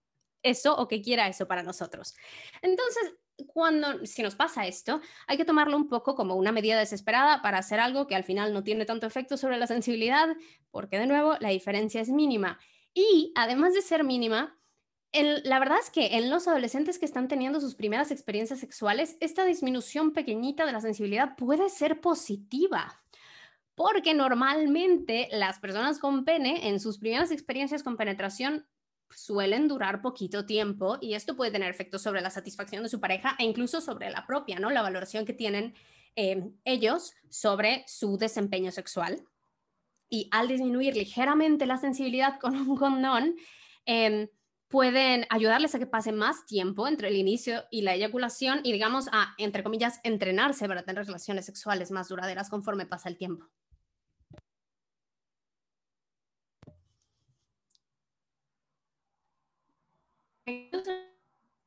eso 0.43 0.79
o 0.79 0.89
que 0.89 1.03
quiera 1.03 1.29
eso 1.29 1.47
para 1.47 1.63
nosotros. 1.63 2.15
Entonces, 2.63 3.17
cuando, 3.47 4.07
si 4.07 4.23
nos 4.23 4.35
pasa 4.35 4.67
esto, 4.67 5.01
hay 5.27 5.37
que 5.37 5.45
tomarlo 5.45 5.77
un 5.77 5.89
poco 5.89 6.15
como 6.15 6.35
una 6.35 6.53
medida 6.53 6.79
desesperada 6.79 7.43
para 7.43 7.59
hacer 7.59 7.81
algo 7.81 8.07
que 8.07 8.15
al 8.15 8.25
final 8.25 8.53
no 8.53 8.63
tiene 8.63 8.85
tanto 8.85 9.07
efecto 9.07 9.37
sobre 9.37 9.59
la 9.59 9.67
sensibilidad, 9.67 10.29
porque 10.71 10.99
de 10.99 11.07
nuevo 11.07 11.37
la 11.41 11.51
diferencia 11.51 12.01
es 12.01 12.09
mínima. 12.09 12.59
Y 12.95 13.33
además 13.37 13.75
de 13.75 13.83
ser 13.83 14.05
mínima, 14.05 14.59
la 15.13 15.59
verdad 15.59 15.79
es 15.81 15.91
que 15.91 16.17
en 16.17 16.31
los 16.31 16.47
adolescentes 16.47 16.99
que 16.99 17.05
están 17.05 17.29
teniendo 17.29 17.61
sus 17.61 17.75
primeras 17.75 18.11
experiencias 18.11 18.61
sexuales, 18.61 19.17
esta 19.21 19.45
disminución 19.45 20.13
pequeñita 20.13 20.67
de 20.67 20.73
la 20.73 20.81
sensibilidad 20.81 21.37
puede 21.37 21.69
ser 21.69 22.01
positiva. 22.01 23.03
Porque 23.75 24.15
normalmente 24.15 25.29
las 25.33 25.59
personas 25.59 25.99
con 25.99 26.25
pene 26.25 26.69
en 26.69 26.81
sus 26.81 26.99
primeras 26.99 27.31
experiencias 27.31 27.83
con 27.83 27.97
penetración 27.97 28.67
suelen 29.15 29.69
durar 29.69 30.03
poquito 30.03 30.47
tiempo 30.47 30.99
y 31.01 31.15
esto 31.15 31.37
puede 31.37 31.51
tener 31.51 31.71
efectos 31.71 32.03
sobre 32.03 32.21
la 32.21 32.31
satisfacción 32.31 32.83
de 32.83 32.89
su 32.89 33.01
pareja 33.01 33.37
e 33.39 33.45
incluso 33.45 33.81
sobre 33.81 34.11
la 34.11 34.27
propia, 34.27 34.59
¿no? 34.59 34.71
La 34.71 34.83
valoración 34.83 35.25
que 35.25 35.33
tienen 35.33 35.75
eh, 36.17 36.51
ellos 36.65 37.13
sobre 37.29 37.85
su 37.87 38.17
desempeño 38.19 38.73
sexual. 38.73 39.23
Y 40.09 40.29
al 40.33 40.49
disminuir 40.49 40.97
ligeramente 40.97 41.67
la 41.67 41.77
sensibilidad 41.77 42.41
con 42.41 42.57
un 42.57 42.77
condón, 42.77 43.37
em, 43.87 44.29
pueden 44.69 45.27
ayudarles 45.31 45.75
a 45.75 45.79
que 45.81 45.87
pase 45.87 46.13
más 46.13 46.47
tiempo 46.47 46.87
entre 46.87 47.09
el 47.09 47.17
inicio 47.17 47.65
y 47.71 47.83
la 47.83 47.95
eyaculación 47.95 48.61
y, 48.63 48.73
digamos, 48.73 49.09
a, 49.13 49.35
entre 49.37 49.65
comillas, 49.65 50.01
entrenarse 50.05 50.69
para 50.69 50.85
tener 50.85 51.07
relaciones 51.07 51.47
sexuales 51.47 51.91
más 51.91 52.09
duraderas 52.09 52.49
conforme 52.49 52.87
pasa 52.87 53.09
el 53.09 53.17
tiempo. 53.17 53.47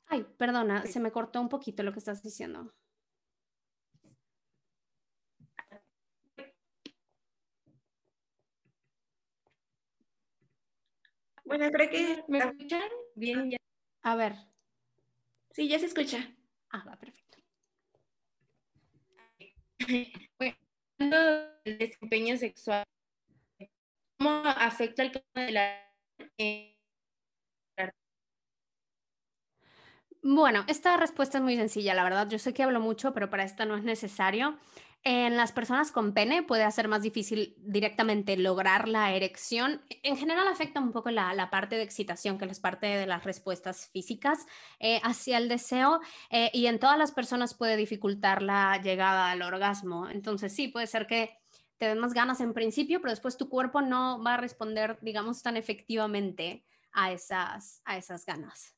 Ay, 0.07 0.23
perdona, 0.37 0.85
se 0.85 0.99
me 1.01 1.11
cortó 1.11 1.41
un 1.41 1.49
poquito 1.49 1.83
lo 1.83 1.91
que 1.91 1.99
estás 1.99 2.23
diciendo. 2.23 2.73
Bueno, 11.45 11.69
creo 11.71 11.89
que... 11.89 12.23
¿Me 12.27 12.39
escuchan? 12.39 12.81
Bien, 13.15 13.51
ya. 13.51 13.57
A 14.03 14.15
ver. 14.15 14.33
Sí, 15.51 15.67
ya 15.69 15.79
se 15.79 15.85
escucha. 15.85 16.17
Ah, 16.71 16.83
va, 16.85 16.97
perfecto. 16.97 17.37
Bueno, 20.39 20.57
el 21.65 21.77
desempeño 21.77 22.37
sexual, 22.37 22.83
¿cómo 24.17 24.29
afecta 24.45 25.03
el 25.03 25.11
tema 25.11 25.45
de 25.45 25.51
la... 25.51 25.79
Eh, 26.37 26.72
Bueno, 30.25 30.63
esta 30.67 30.95
respuesta 30.95 31.37
es 31.37 31.43
muy 31.43 31.57
sencilla, 31.57 31.93
la 31.93 32.03
verdad. 32.05 32.29
Yo 32.29 32.39
sé 32.39 32.53
que 32.53 32.63
hablo 32.63 32.79
mucho, 32.79 33.13
pero 33.13 33.29
para 33.29 33.43
esta 33.43 33.65
no 33.65 33.75
es 33.75 33.83
necesario. 33.83 34.57
En 35.03 35.35
las 35.35 35.51
personas 35.51 35.91
con 35.91 36.13
pene 36.13 36.43
puede 36.43 36.71
ser 36.71 36.87
más 36.87 37.01
difícil 37.01 37.55
directamente 37.57 38.37
lograr 38.37 38.87
la 38.87 39.11
erección. 39.11 39.81
En 40.01 40.15
general 40.15 40.47
afecta 40.47 40.79
un 40.79 40.93
poco 40.93 41.11
la, 41.11 41.49
parte 41.51 41.75
de 41.75 41.83
excitación, 41.83 42.37
que 42.37 42.45
es 42.45 42.61
parte 42.61 42.87
de 42.87 43.05
las 43.05 43.25
respuestas 43.25 43.89
físicas 43.89 44.45
eh, 44.79 45.01
hacia 45.03 45.37
el 45.37 45.49
deseo, 45.49 45.99
eh, 46.29 46.49
y 46.53 46.67
en 46.67 46.79
todas 46.79 46.97
las 46.97 47.11
personas 47.11 47.53
puede 47.53 47.75
dificultar 47.75 48.41
la 48.41 48.81
llegada 48.81 49.29
al 49.29 49.41
orgasmo. 49.41 50.07
Entonces 50.09 50.55
sí, 50.55 50.69
puede 50.69 50.87
ser 50.87 51.05
que 51.05 51.37
te 51.77 51.87
den 51.87 51.99
más 51.99 52.13
ganas 52.13 52.39
en 52.39 52.53
principio, 52.53 53.01
pero 53.01 53.11
después 53.11 53.35
tu 53.35 53.49
cuerpo 53.49 53.81
no 53.81 54.23
va 54.23 54.35
a 54.35 54.37
responder, 54.37 54.97
digamos, 55.01 55.43
tan 55.43 55.57
efectivamente 55.57 56.63
a 56.93 57.11
esas, 57.11 57.81
a 57.83 57.97
esas 57.97 58.25
ganas. 58.25 58.73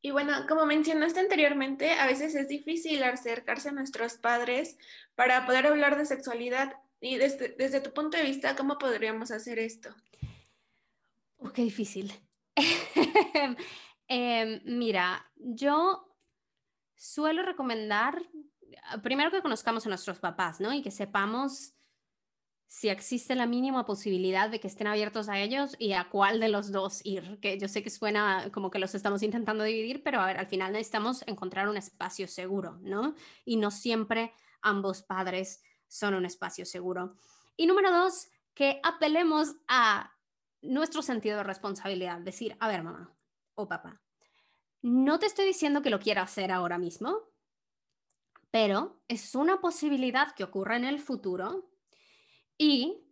Y 0.00 0.10
bueno, 0.12 0.32
como 0.48 0.64
mencionaste 0.64 1.20
anteriormente, 1.20 1.92
a 1.92 2.06
veces 2.06 2.34
es 2.34 2.48
difícil 2.48 3.02
acercarse 3.02 3.70
a 3.70 3.72
nuestros 3.72 4.14
padres 4.14 4.78
para 5.14 5.44
poder 5.44 5.66
hablar 5.66 5.98
de 5.98 6.06
sexualidad. 6.06 6.76
Y 7.00 7.16
desde, 7.16 7.80
tu 7.80 7.92
punto 7.92 8.16
de 8.16 8.24
vista, 8.24 8.56
¿cómo 8.56 8.78
podríamos 8.78 9.30
hacer 9.30 9.58
esto? 9.58 9.94
Qué 11.54 11.62
difícil. 11.62 12.12
Em, 14.10 14.62
mira, 14.64 15.30
yo 15.36 16.16
suelo 16.96 17.42
recomendar, 17.42 18.22
primero 19.02 19.30
que 19.30 19.42
conozcamos 19.42 19.84
a 19.84 19.90
nuestros 19.90 20.18
papás, 20.18 20.60
¿no? 20.60 20.72
Y 20.72 20.80
que 20.80 20.90
sepamos 20.90 21.74
si 22.68 22.90
existe 22.90 23.34
la 23.34 23.46
mínima 23.46 23.86
posibilidad 23.86 24.50
de 24.50 24.60
que 24.60 24.68
estén 24.68 24.86
abiertos 24.86 25.30
a 25.30 25.40
ellos 25.40 25.74
y 25.78 25.94
a 25.94 26.10
cuál 26.10 26.38
de 26.38 26.50
los 26.50 26.70
dos 26.70 27.00
ir, 27.02 27.40
que 27.40 27.58
yo 27.58 27.66
sé 27.66 27.82
que 27.82 27.88
suena 27.88 28.50
como 28.52 28.70
que 28.70 28.78
los 28.78 28.94
estamos 28.94 29.22
intentando 29.22 29.64
dividir, 29.64 30.02
pero 30.04 30.20
a 30.20 30.26
ver, 30.26 30.36
al 30.36 30.46
final 30.46 30.72
necesitamos 30.72 31.24
encontrar 31.26 31.68
un 31.68 31.78
espacio 31.78 32.28
seguro, 32.28 32.78
¿no? 32.82 33.14
Y 33.46 33.56
no 33.56 33.70
siempre 33.70 34.34
ambos 34.60 35.02
padres 35.02 35.62
son 35.86 36.12
un 36.12 36.26
espacio 36.26 36.66
seguro. 36.66 37.16
Y 37.56 37.66
número 37.66 37.90
dos, 37.90 38.28
que 38.54 38.80
apelemos 38.82 39.56
a 39.66 40.12
nuestro 40.60 41.00
sentido 41.00 41.38
de 41.38 41.44
responsabilidad, 41.44 42.20
decir, 42.20 42.54
a 42.60 42.68
ver, 42.68 42.82
mamá 42.82 43.16
o 43.54 43.66
papá, 43.66 44.02
no 44.82 45.18
te 45.18 45.24
estoy 45.24 45.46
diciendo 45.46 45.80
que 45.80 45.90
lo 45.90 46.00
quiera 46.00 46.20
hacer 46.20 46.52
ahora 46.52 46.76
mismo, 46.76 47.16
pero 48.50 49.00
es 49.08 49.34
una 49.34 49.60
posibilidad 49.60 50.34
que 50.34 50.44
ocurra 50.44 50.76
en 50.76 50.84
el 50.84 51.00
futuro 51.00 51.70
y 52.58 53.08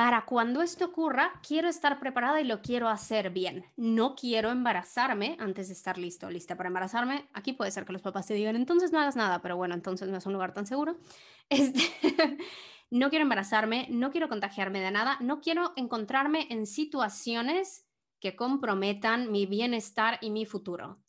para 0.00 0.24
cuando 0.24 0.62
esto 0.62 0.86
ocurra, 0.86 1.30
quiero 1.46 1.68
estar 1.68 2.00
preparada 2.00 2.40
y 2.40 2.44
lo 2.44 2.62
quiero 2.62 2.88
hacer 2.88 3.28
bien. 3.28 3.66
No 3.76 4.14
quiero 4.14 4.50
embarazarme 4.50 5.36
antes 5.38 5.68
de 5.68 5.74
estar 5.74 5.98
listo, 5.98 6.30
lista 6.30 6.56
para 6.56 6.68
embarazarme. 6.68 7.28
Aquí 7.34 7.52
puede 7.52 7.70
ser 7.70 7.84
que 7.84 7.92
los 7.92 8.00
papás 8.00 8.26
te 8.26 8.32
digan, 8.32 8.56
entonces 8.56 8.92
no 8.92 8.98
hagas 8.98 9.14
nada, 9.14 9.42
pero 9.42 9.58
bueno, 9.58 9.74
entonces 9.74 10.08
no 10.08 10.16
es 10.16 10.24
un 10.24 10.32
lugar 10.32 10.54
tan 10.54 10.66
seguro. 10.66 10.96
Este, 11.50 11.82
no 12.90 13.10
quiero 13.10 13.24
embarazarme, 13.24 13.88
no 13.90 14.10
quiero 14.10 14.28
contagiarme 14.28 14.80
de 14.80 14.90
nada, 14.90 15.18
no 15.20 15.40
quiero 15.40 15.72
encontrarme 15.76 16.46
en 16.48 16.64
situaciones 16.64 17.86
que 18.20 18.36
comprometan 18.36 19.30
mi 19.30 19.46
bienestar 19.46 20.18
y 20.22 20.30
mi 20.30 20.46
futuro. 20.46 21.02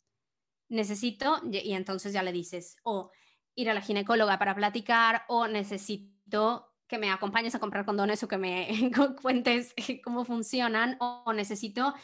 Necesito, 0.68 1.40
y 1.50 1.72
entonces 1.72 2.12
ya 2.12 2.22
le 2.22 2.32
dices, 2.32 2.76
o 2.82 3.10
ir 3.54 3.70
a 3.70 3.74
la 3.74 3.80
ginecóloga 3.80 4.38
para 4.38 4.54
platicar, 4.54 5.24
o 5.28 5.46
necesito 5.46 6.71
que 6.92 6.98
me 6.98 7.10
acompañes 7.10 7.54
a 7.54 7.58
comprar 7.58 7.86
condones 7.86 8.22
o 8.22 8.28
que 8.28 8.36
me 8.36 8.68
cuentes 9.22 9.74
cómo 10.04 10.26
funcionan 10.26 10.98
o 11.00 11.32
necesito 11.32 11.94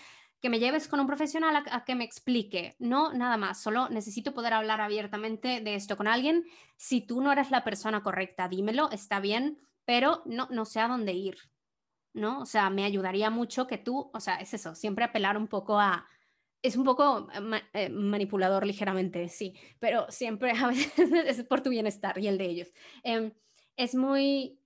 que 0.40 0.48
me 0.48 0.60
lleves 0.60 0.88
con 0.88 0.98
un 0.98 1.06
profesional 1.06 1.62
a, 1.70 1.84
que 1.84 1.94
me 1.94 2.04
explique. 2.04 2.74
No, 2.78 3.12
nada 3.12 3.36
más, 3.36 3.60
solo 3.60 3.90
necesito 3.90 4.32
poder 4.32 4.54
hablar 4.54 4.80
abiertamente 4.80 5.60
de 5.60 5.74
esto 5.74 5.98
con 5.98 6.08
alguien. 6.08 6.46
Si 6.78 7.02
tú 7.02 7.20
no 7.20 7.30
eres 7.30 7.50
la 7.50 7.64
persona 7.64 8.02
correcta, 8.02 8.48
dímelo, 8.48 8.90
está 8.90 9.20
bien, 9.20 9.58
pero 9.84 10.22
no, 10.24 10.48
no 10.50 10.64
sé 10.64 10.80
a 10.80 10.88
dónde 10.88 11.12
ir, 11.12 11.36
¿no? 12.14 12.40
O 12.40 12.46
sea, 12.46 12.70
me 12.70 12.86
ayudaría 12.86 13.28
mucho 13.28 13.66
que 13.66 13.76
tú, 13.76 14.10
o 14.14 14.20
sea, 14.20 14.36
es 14.36 14.54
eso, 14.54 14.74
siempre 14.74 15.04
apelar 15.04 15.36
un 15.36 15.48
poco 15.48 15.78
a... 15.78 16.06
Es 16.62 16.76
un 16.76 16.84
poco 16.84 17.28
eh, 17.74 17.90
manipulador 17.90 18.66
ligeramente, 18.66 19.28
sí, 19.28 19.54
pero 19.80 20.06
siempre 20.08 20.52
a 20.58 20.68
veces 20.68 21.12
es 21.12 21.44
por 21.44 21.60
tu 21.60 21.68
bienestar 21.68 22.16
y 22.18 22.26
el 22.26 22.38
de 22.38 22.46
ellos. 22.46 22.72
Em, 23.02 23.34
es 23.76 23.94
muy 23.94 24.58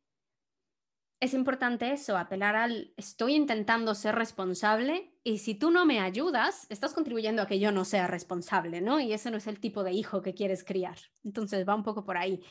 es 1.22 1.34
importante 1.34 1.92
eso, 1.92 2.18
apelar 2.18 2.56
al 2.56 2.92
estoy 2.96 3.36
intentando 3.36 3.94
ser 3.94 4.16
responsable 4.16 5.14
y 5.22 5.38
si 5.38 5.54
tú 5.54 5.70
no 5.70 5.86
me 5.86 6.00
ayudas, 6.00 6.66
estás 6.68 6.94
contribuyendo 6.94 7.42
a 7.42 7.46
que 7.46 7.60
yo 7.60 7.70
no 7.70 7.84
sea 7.84 8.08
responsable, 8.08 8.80
¿no? 8.80 8.98
Y 8.98 9.12
ese 9.12 9.30
no 9.30 9.36
es 9.36 9.46
el 9.46 9.60
tipo 9.60 9.84
de 9.84 9.92
hijo 9.92 10.20
que 10.20 10.34
quieres 10.34 10.64
criar. 10.64 10.98
Entonces 11.22 11.66
va 11.66 11.76
un 11.76 11.84
poco 11.84 12.04
por 12.04 12.16
ahí. 12.16 12.42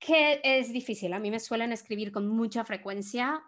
Que 0.00 0.40
es 0.42 0.72
difícil. 0.72 1.12
A 1.12 1.20
mí 1.20 1.30
me 1.30 1.38
suelen 1.38 1.70
escribir 1.70 2.10
con 2.10 2.26
mucha 2.26 2.64
frecuencia 2.64 3.44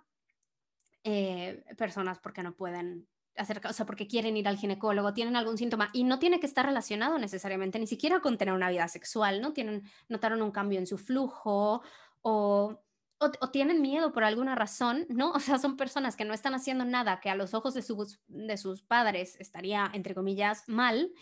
eh, 1.03 1.65
personas 1.77 2.21
porque 2.21 2.45
no 2.45 2.55
pueden 2.55 3.09
acerca, 3.37 3.71
o 3.71 3.73
sea, 3.73 3.85
porque 3.85 4.07
quieren 4.07 4.37
ir 4.37 4.47
al 4.47 4.59
ginecólogo, 4.59 5.13
tienen 5.13 5.35
algún 5.35 5.59
síntoma 5.59 5.91
y 5.93 6.05
no 6.05 6.21
tiene 6.21 6.39
que 6.39 6.47
estar 6.47 6.65
relacionado 6.65 7.19
necesariamente 7.19 7.81
ni 7.81 7.89
siquiera 7.89 8.21
con 8.21 8.39
tener 8.39 8.55
una 8.55 8.71
vida 8.71 8.87
sexual, 8.87 9.41
¿no? 9.41 9.53
Tienen, 9.53 9.83
notaron 10.09 10.41
un 10.41 10.53
cambio 10.53 10.79
en 10.79 10.87
su 10.87 10.99
flujo 10.99 11.83
o, 12.23 12.81
o, 13.19 13.51
tienen 13.51 13.81
miedo 13.81 14.13
por 14.13 14.25
alguna 14.25 14.55
razón, 14.55 15.07
¿no? 15.09 15.33
O 15.33 15.41
sea, 15.41 15.59
son 15.59 15.77
personas 15.77 16.17
que 16.17 16.25
no 16.25 16.35
están 16.35 16.55
haciendo 16.55 16.85
nada 16.85 17.21
que 17.21 17.31
a 17.31 17.35
los 17.35 17.55
ojos 17.55 17.75
de 17.75 17.83
sus, 17.83 18.21
de 18.29 18.57
sus 18.57 18.83
padres 18.83 19.37
estaría, 19.41 19.91
entre 19.95 20.15
comillas, 20.15 20.69
mal, 20.69 21.13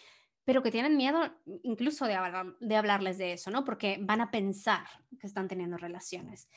pero 0.45 0.63
que 0.63 0.71
tienen 0.71 0.97
miedo 0.97 1.21
incluso 1.63 2.07
de, 2.07 2.19
de 2.61 2.77
hablarles 2.77 3.19
de 3.19 3.35
eso, 3.35 3.51
¿no? 3.51 3.65
Porque 3.65 3.99
van 4.01 4.21
a 4.21 4.31
pensar 4.31 4.87
que 5.21 5.27
están 5.27 5.49
teniendo 5.49 5.77
relaciones. 5.77 6.49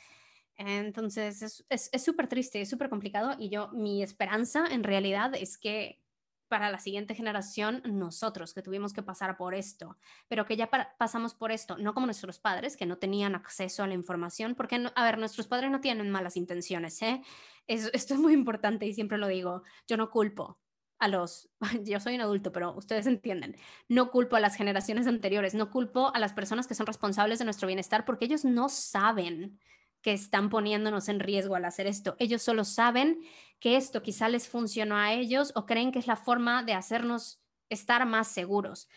Entonces 0.57 1.65
es 1.69 2.03
súper 2.03 2.27
triste, 2.27 2.61
es 2.61 2.69
súper 2.69 2.89
complicado 2.89 3.35
y 3.37 3.49
yo, 3.49 3.69
mi 3.73 4.01
esperanza 4.01 4.65
en 4.71 4.83
realidad 4.83 5.33
es 5.35 5.57
que 5.57 5.99
para 6.47 6.69
la 6.69 6.79
siguiente 6.79 7.15
generación, 7.15 7.81
nosotros 7.85 8.53
que 8.53 8.61
tuvimos 8.61 8.93
que 8.93 9.03
pasar 9.03 9.37
por 9.37 9.55
esto, 9.55 9.97
pero 10.27 10.45
que 10.45 10.55
ya 10.55 10.69
pasamos 10.97 11.33
por 11.33 11.51
esto, 11.51 11.77
no 11.77 11.93
como 11.93 12.07
nuestros 12.07 12.39
padres 12.39 12.77
que 12.77 12.85
no 12.85 12.97
tenían 12.97 13.35
acceso 13.35 13.83
a 13.83 13.87
la 13.87 13.93
información, 13.93 14.55
porque, 14.55 14.87
a 14.93 15.03
ver, 15.03 15.17
nuestros 15.17 15.47
padres 15.47 15.71
no 15.71 15.81
tienen 15.81 16.11
malas 16.11 16.37
intenciones, 16.37 17.01
¿eh? 17.01 17.21
esto 17.67 18.13
es 18.13 18.19
muy 18.19 18.33
importante 18.33 18.85
y 18.85 18.93
siempre 18.93 19.17
lo 19.17 19.27
digo, 19.27 19.63
yo 19.87 19.97
no 19.97 20.09
culpo 20.09 20.59
a 20.99 21.07
los, 21.07 21.49
yo 21.83 21.99
soy 21.99 22.15
un 22.15 22.21
adulto, 22.21 22.51
pero 22.51 22.75
ustedes 22.75 23.07
entienden, 23.07 23.55
no 23.87 24.11
culpo 24.11 24.35
a 24.35 24.39
las 24.39 24.55
generaciones 24.55 25.07
anteriores, 25.07 25.55
no 25.55 25.69
culpo 25.69 26.13
a 26.13 26.19
las 26.19 26.33
personas 26.33 26.67
que 26.67 26.75
son 26.75 26.85
responsables 26.85 27.39
de 27.39 27.45
nuestro 27.45 27.67
bienestar 27.67 28.05
porque 28.05 28.25
ellos 28.25 28.45
no 28.45 28.69
saben 28.69 29.59
que 30.05 30.13
están 30.13 30.51
poniéndonos 30.51 31.09
en 31.09 31.19
riesgo 31.19 31.55
al 31.55 31.65
hacer 31.65 31.87
esto. 31.87 32.15
Ellos 32.19 32.43
solo 32.43 32.63
saben 32.63 33.25
que 33.59 33.75
esto 33.75 34.03
quizá 34.03 34.29
les 34.29 34.47
funcionó 34.47 34.97
a 34.97 35.13
ellos 35.13 35.51
o 35.55 35.65
creen 35.65 35.91
que 35.91 35.97
es 35.97 36.05
la 36.05 36.15
forma 36.15 36.61
de 36.61 36.75
hacernos 36.75 37.41
estar 37.69 38.05
más 38.05 38.27
seguros. 38.27 38.87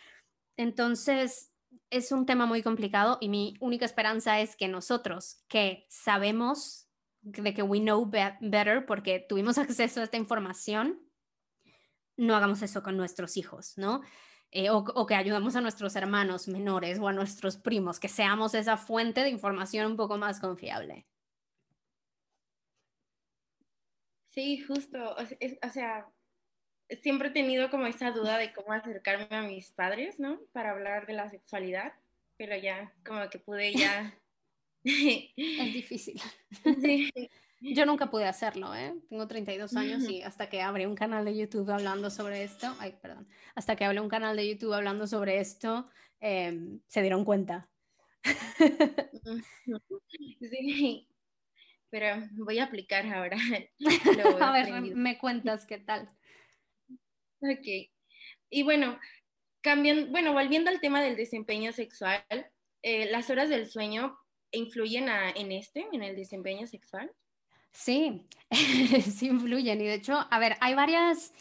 Entonces, 0.58 1.50
es 1.88 2.12
un 2.12 2.26
tema 2.26 2.44
muy 2.44 2.62
complicado 2.62 3.16
y 3.22 3.30
mi 3.30 3.54
única 3.58 3.86
esperanza 3.86 4.38
es 4.40 4.54
que 4.54 4.68
nosotros, 4.68 5.42
que 5.48 5.86
sabemos 5.88 6.90
de 7.22 7.54
que 7.54 7.62
we 7.62 7.80
know 7.80 8.04
better 8.42 8.84
porque 8.84 9.24
tuvimos 9.26 9.56
acceso 9.56 10.00
a 10.00 10.04
esta 10.04 10.18
información, 10.18 11.00
no 12.18 12.36
hagamos 12.36 12.60
eso 12.60 12.82
con 12.82 12.98
nuestros 12.98 13.38
hijos, 13.38 13.78
¿no? 13.78 14.02
Eh, 14.50 14.70
o, 14.70 15.06
que 15.06 15.14
ayudamos 15.14 15.56
a 15.56 15.60
nuestros 15.60 15.94
hermanos 15.94 16.48
menores 16.48 16.98
o 16.98 17.06
a 17.06 17.12
nuestros 17.12 17.58
primos, 17.58 18.00
que 18.00 18.08
seamos 18.08 18.54
esa 18.54 18.78
fuente 18.78 19.20
de 19.20 19.28
información 19.28 19.90
un 19.90 19.96
poco 19.96 20.16
más 20.16 20.40
confiable. 20.40 21.06
Sí, 24.30 24.60
justo. 24.60 25.16
O, 25.16 25.68
sea, 25.70 26.08
siempre 27.02 27.28
he 27.28 27.32
tenido 27.32 27.70
como 27.70 27.86
esa 27.86 28.10
duda 28.10 28.38
de 28.38 28.54
cómo 28.54 28.72
acercarme 28.72 29.36
a 29.36 29.42
mis 29.42 29.70
padres, 29.72 30.18
¿no? 30.18 30.40
Para 30.52 30.70
hablar 30.70 31.06
de 31.06 31.12
la 31.12 31.28
sexualidad, 31.28 31.92
pero 32.38 32.56
ya 32.56 32.94
como 33.04 33.28
que 33.28 33.38
pude 33.38 33.74
ya... 33.74 34.18
es 34.84 35.74
difícil. 35.74 36.20
Sí. 36.80 37.12
Yo 37.60 37.86
nunca 37.86 38.08
pude 38.08 38.24
hacerlo, 38.24 38.74
¿eh? 38.74 38.94
Tengo 39.08 39.26
32 39.26 39.74
años 39.76 40.08
y 40.08 40.22
hasta 40.22 40.48
que 40.48 40.62
abrí 40.62 40.86
un 40.86 40.94
canal 40.94 41.24
de 41.24 41.36
YouTube 41.36 41.70
hablando 41.70 42.08
sobre 42.08 42.44
esto, 42.44 42.72
ay, 42.78 42.96
perdón, 43.02 43.28
hasta 43.54 43.74
que 43.74 43.84
abrí 43.84 43.98
un 43.98 44.08
canal 44.08 44.36
de 44.36 44.48
YouTube 44.48 44.72
hablando 44.72 45.06
sobre 45.06 45.40
esto, 45.40 45.88
em, 46.20 46.80
se 46.86 47.02
dieron 47.02 47.24
cuenta. 47.24 47.68
Sí, 50.40 51.08
pero 51.90 52.22
voy 52.32 52.58
a 52.58 52.64
aplicar 52.64 53.06
ahora. 53.06 53.36
a 54.40 54.52
ver, 54.52 54.80
me 54.94 55.18
cuentas 55.18 55.66
qué 55.66 55.78
tal. 55.78 56.08
Ok. 57.40 57.90
Y 58.50 58.62
bueno, 58.62 58.98
cambiando, 59.60 60.10
bueno, 60.10 60.32
volviendo 60.32 60.70
al 60.70 60.80
tema 60.80 61.02
del 61.02 61.16
desempeño 61.16 61.72
sexual, 61.72 62.24
eh, 62.82 63.10
¿las 63.10 63.30
horas 63.30 63.48
del 63.48 63.68
sueño 63.68 64.16
influyen 64.52 65.08
en 65.08 65.52
este, 65.52 65.86
en 65.92 66.02
el 66.02 66.16
desempeño 66.16 66.66
sexual? 66.66 67.10
Sí, 67.78 68.26
sí 68.50 69.28
influyen. 69.28 69.80
Y 69.80 69.84
de 69.84 69.94
hecho, 69.94 70.26
a 70.30 70.38
ver, 70.40 70.56
hay 70.60 70.74
varias, 70.74 71.32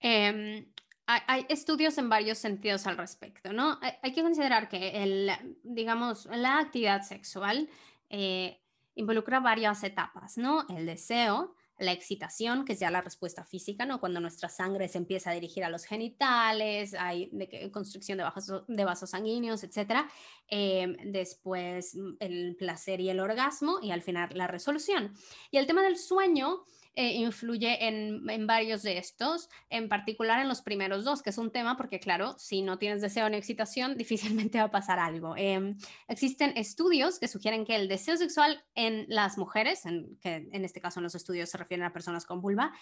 em, 0.00 0.66
hay, 1.06 1.44
estudios 1.50 1.98
en 1.98 2.08
varios 2.08 2.38
sentidos 2.38 2.86
al 2.86 2.96
respecto, 2.96 3.52
¿no? 3.52 3.78
Hay, 4.02 4.12
que 4.12 4.22
considerar 4.22 4.70
que, 4.70 5.02
el, 5.02 5.30
digamos, 5.62 6.24
la 6.26 6.60
actividad 6.60 7.02
sexual 7.02 7.68
eh, 8.08 8.58
involucra 8.94 9.40
varias 9.40 9.84
etapas, 9.84 10.38
¿no? 10.38 10.66
El 10.70 10.86
deseo, 10.86 11.54
la 11.82 11.92
excitación, 11.92 12.64
que 12.64 12.74
es 12.74 12.80
ya 12.80 12.90
la 12.90 13.00
respuesta 13.00 13.44
física, 13.44 13.86
¿no? 13.86 14.00
Cuando 14.00 14.20
nuestra 14.20 14.48
sangre 14.48 14.88
se 14.88 14.98
empieza 14.98 15.30
a 15.30 15.34
dirigir 15.34 15.64
a 15.64 15.68
los 15.68 15.84
genitales, 15.84 16.94
hay 16.94 17.28
de 17.32 17.70
construcción 17.70 18.18
de 18.18 18.24
vasos, 18.24 18.64
de 18.66 18.84
vasos 18.84 19.10
sanguíneos, 19.10 19.64
etc. 19.64 20.06
Em, 20.48 20.96
después 21.12 21.94
mm, 21.94 22.12
el 22.20 22.56
placer 22.56 23.00
y 23.00 23.10
el 23.10 23.20
orgasmo 23.20 23.78
y 23.82 23.90
al 23.90 24.02
final 24.02 24.30
la 24.34 24.46
resolución. 24.46 25.14
Y 25.50 25.58
el 25.58 25.66
tema 25.66 25.82
del 25.82 25.96
sueño 25.96 26.64
eh, 26.94 27.14
influye 27.14 27.88
en, 27.88 28.46
varios 28.46 28.82
de 28.82 28.98
estos, 28.98 29.48
en 29.70 29.88
particular 29.88 30.40
en 30.40 30.48
los 30.48 30.60
primeros 30.60 31.04
dos, 31.04 31.22
que 31.22 31.30
es 31.30 31.38
un 31.38 31.50
tema 31.50 31.76
porque, 31.76 32.00
claro, 32.00 32.34
si 32.38 32.60
no 32.60 32.76
tienes 32.76 33.00
deseo 33.00 33.28
ni 33.30 33.38
excitación, 33.38 33.96
difícilmente 33.96 34.58
va 34.58 34.64
a 34.64 34.70
pasar 34.70 34.98
algo. 34.98 35.34
Em, 35.36 35.78
existen 36.08 36.52
estudios 36.56 37.18
que 37.18 37.28
sugieren 37.28 37.64
que 37.64 37.76
el 37.76 37.88
deseo 37.88 38.16
sexual 38.16 38.62
en 38.74 39.06
las 39.08 39.38
mujeres, 39.38 39.86
en, 39.86 40.18
que 40.20 40.48
en 40.52 40.64
este 40.64 40.82
caso 40.82 41.00
en 41.00 41.04
los 41.04 41.14
estudios 41.14 41.48
se 41.48 41.56
refieren 41.56 41.86
a 41.86 41.92
personas 41.94 42.26
con 42.26 42.42
vulva, 42.42 42.72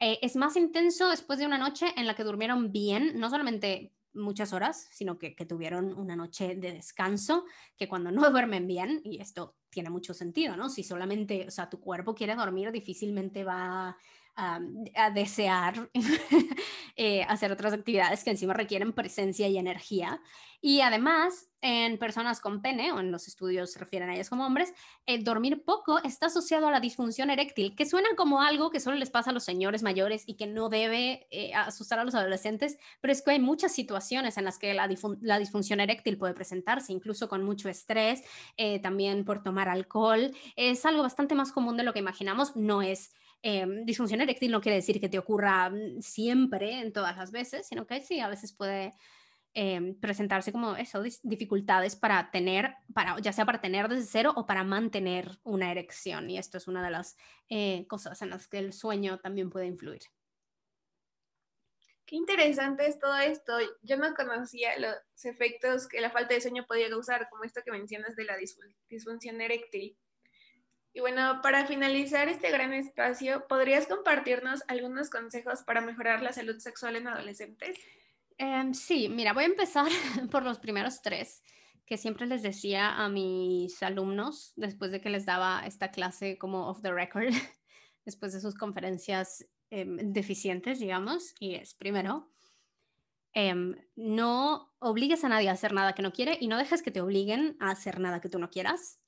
eh, 0.00 0.18
es 0.22 0.34
más 0.36 0.56
intenso 0.56 1.10
después 1.10 1.38
de 1.38 1.46
una 1.46 1.58
noche 1.58 1.92
en 1.96 2.06
la 2.06 2.14
que 2.14 2.24
durmieron 2.24 2.72
bien, 2.72 3.18
no 3.20 3.28
solamente 3.28 3.92
muchas 4.14 4.54
horas, 4.54 4.88
sino 4.92 5.18
que, 5.18 5.36
que, 5.36 5.44
tuvieron 5.44 5.92
una 5.92 6.16
noche 6.16 6.54
de 6.54 6.72
descanso, 6.72 7.44
que 7.76 7.86
cuando 7.86 8.10
no 8.10 8.22
duermen 8.30 8.66
bien, 8.66 9.02
y 9.04 9.20
esto 9.20 9.57
tiene 9.70 9.90
mucho 9.90 10.14
sentido, 10.14 10.56
¿no? 10.56 10.68
Si 10.68 10.82
solamente, 10.82 11.46
o 11.46 11.50
sea, 11.50 11.68
tu 11.68 11.80
cuerpo 11.80 12.14
quiere 12.14 12.34
dormir, 12.34 12.72
difícilmente 12.72 13.44
va 13.44 13.96
a, 14.38 15.10
desear 15.10 15.90
eh, 16.96 17.22
hacer 17.24 17.50
otras 17.50 17.72
actividades 17.72 18.22
que 18.22 18.30
encima 18.30 18.54
requieren 18.54 18.92
presencia 18.92 19.48
y 19.48 19.58
energía. 19.58 20.22
Y 20.60 20.80
además, 20.80 21.50
en 21.60 21.98
personas 21.98 22.40
con 22.40 22.62
pene, 22.62 22.90
o 22.92 22.98
en 22.98 23.12
los 23.12 23.28
estudios 23.28 23.72
se 23.72 23.78
refieren 23.78 24.10
a 24.10 24.14
ellas 24.14 24.28
como 24.28 24.44
hombres, 24.44 24.72
el 25.06 25.22
dormir 25.22 25.64
poco 25.64 26.02
está 26.02 26.26
asociado 26.26 26.66
a 26.66 26.72
la 26.72 26.80
disfunción 26.80 27.30
eréctil, 27.30 27.76
que 27.76 27.86
suena 27.86 28.08
como 28.16 28.42
algo 28.42 28.70
que 28.70 28.80
solo 28.80 28.96
les 28.96 29.10
pasa 29.10 29.30
a 29.30 29.32
los 29.32 29.44
señores 29.44 29.82
mayores 29.82 30.24
y 30.26 30.34
que 30.34 30.46
no 30.48 30.68
debe 30.68 31.28
eh, 31.30 31.54
asustar 31.54 32.00
a 32.00 32.04
los 32.04 32.16
adolescentes, 32.16 32.76
pero 33.00 33.12
es 33.12 33.22
que 33.22 33.32
hay 33.32 33.40
muchas 33.40 33.72
situaciones 33.72 34.36
en 34.36 34.44
las 34.44 34.58
que 34.58 34.74
la, 34.74 34.88
disfunción 34.88 35.78
eréctil 35.78 36.18
puede 36.18 36.34
presentarse, 36.34 36.92
incluso 36.92 37.28
con 37.28 37.44
mucho 37.44 37.68
estrés, 37.68 38.22
eh, 38.56 38.80
también 38.80 39.24
por 39.24 39.42
tomar 39.42 39.68
alcohol. 39.68 40.32
Es 40.56 40.84
algo 40.86 41.02
bastante 41.02 41.36
más 41.36 41.52
común 41.52 41.76
de 41.76 41.84
lo 41.84 41.92
que 41.92 42.00
imaginamos, 42.00 42.56
no 42.56 42.82
es 42.82 43.12
Em, 43.42 43.84
disfunción 43.84 44.20
eréctil 44.20 44.50
no 44.50 44.60
quiere 44.60 44.76
decir 44.76 45.00
que 45.00 45.08
te 45.08 45.18
ocurra 45.18 45.70
mm, 45.70 46.00
siempre, 46.00 46.80
en 46.80 46.92
todas 46.92 47.16
las 47.16 47.30
veces, 47.30 47.66
sino 47.66 47.86
que 47.86 48.00
sí, 48.00 48.20
a 48.20 48.28
veces 48.28 48.52
puede 48.52 48.92
em, 49.54 49.98
presentarse 49.98 50.52
como 50.52 50.76
eso, 50.76 51.02
dificultades 51.22 51.96
para 51.96 52.30
tener, 52.30 52.74
para, 52.92 53.18
ya 53.20 53.32
sea 53.32 53.46
para 53.46 53.60
tener 53.60 53.88
desde 53.88 54.06
cero 54.06 54.32
o 54.36 54.46
para 54.46 54.64
mantener 54.64 55.38
una 55.44 55.70
erección. 55.70 56.30
Y 56.30 56.38
esto 56.38 56.58
es 56.58 56.68
una 56.68 56.84
de 56.84 56.90
las 56.90 57.16
eh, 57.48 57.86
cosas 57.88 58.20
en 58.22 58.30
las 58.30 58.48
que 58.48 58.58
el 58.58 58.72
sueño 58.72 59.18
también 59.20 59.50
puede 59.50 59.66
influir. 59.66 60.02
Qué 62.08 62.16
interesante 62.16 62.86
es 62.86 62.98
todo 62.98 63.18
esto. 63.18 63.52
Yo 63.82 63.98
no 63.98 64.14
conocía 64.14 64.78
los 64.78 65.24
efectos 65.24 65.86
que 65.86 66.00
la 66.00 66.10
falta 66.10 66.34
de 66.34 66.40
sueño 66.40 66.64
podía 66.66 66.88
causar, 66.88 67.28
como 67.28 67.44
esto 67.44 67.60
que 67.62 67.70
mencionas 67.70 68.16
de 68.16 68.24
la 68.24 68.36
disfunción 68.88 69.40
eréctil. 69.42 69.94
Y 70.98 71.00
bueno, 71.00 71.38
para 71.44 71.64
finalizar 71.64 72.28
este 72.28 72.50
gran 72.50 72.72
espacio, 72.72 73.46
¿podrías 73.46 73.86
compartirnos 73.86 74.64
algunos 74.66 75.10
consejos 75.10 75.62
para 75.62 75.80
mejorar 75.80 76.24
la 76.24 76.32
salud 76.32 76.58
sexual 76.58 76.96
en 76.96 77.06
adolescentes? 77.06 77.78
Em, 78.36 78.74
sí, 78.74 79.08
mira, 79.08 79.32
voy 79.32 79.44
a 79.44 79.46
empezar 79.46 79.86
por 80.32 80.42
los 80.42 80.58
primeros 80.58 81.00
tres 81.00 81.44
que 81.86 81.98
siempre 81.98 82.26
les 82.26 82.42
decía 82.42 82.96
a 82.96 83.08
mis 83.08 83.80
alumnos 83.80 84.54
después 84.56 84.90
de 84.90 85.00
que 85.00 85.08
les 85.08 85.24
daba 85.24 85.62
esta 85.68 85.92
clase 85.92 86.36
como 86.36 86.66
off 86.66 86.82
the 86.82 86.92
record, 86.92 87.28
después 88.04 88.32
de 88.32 88.40
sus 88.40 88.56
conferencias 88.56 89.46
em, 89.70 89.98
deficientes, 90.12 90.80
digamos, 90.80 91.32
y 91.38 91.54
es 91.54 91.74
primero, 91.74 92.28
em, 93.34 93.76
no 93.94 94.74
obligues 94.80 95.22
a 95.22 95.28
nadie 95.28 95.48
a 95.48 95.52
hacer 95.52 95.72
nada 95.72 95.92
que 95.92 96.02
no 96.02 96.10
quiere 96.10 96.38
y 96.40 96.48
no 96.48 96.58
dejes 96.58 96.82
que 96.82 96.90
te 96.90 97.00
obliguen 97.00 97.56
a 97.60 97.70
hacer 97.70 98.00
nada 98.00 98.20
que 98.20 98.28
tú 98.28 98.40
no 98.40 98.50
quieras. 98.50 98.98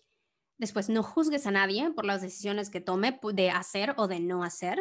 Después, 0.60 0.90
no 0.90 1.02
juzgues 1.02 1.46
a 1.46 1.50
nadie 1.50 1.90
por 1.92 2.04
las 2.04 2.20
decisiones 2.20 2.68
que 2.68 2.82
tome 2.82 3.18
de 3.32 3.50
hacer 3.50 3.94
o 3.96 4.08
de 4.08 4.20
no 4.20 4.44
hacer. 4.44 4.78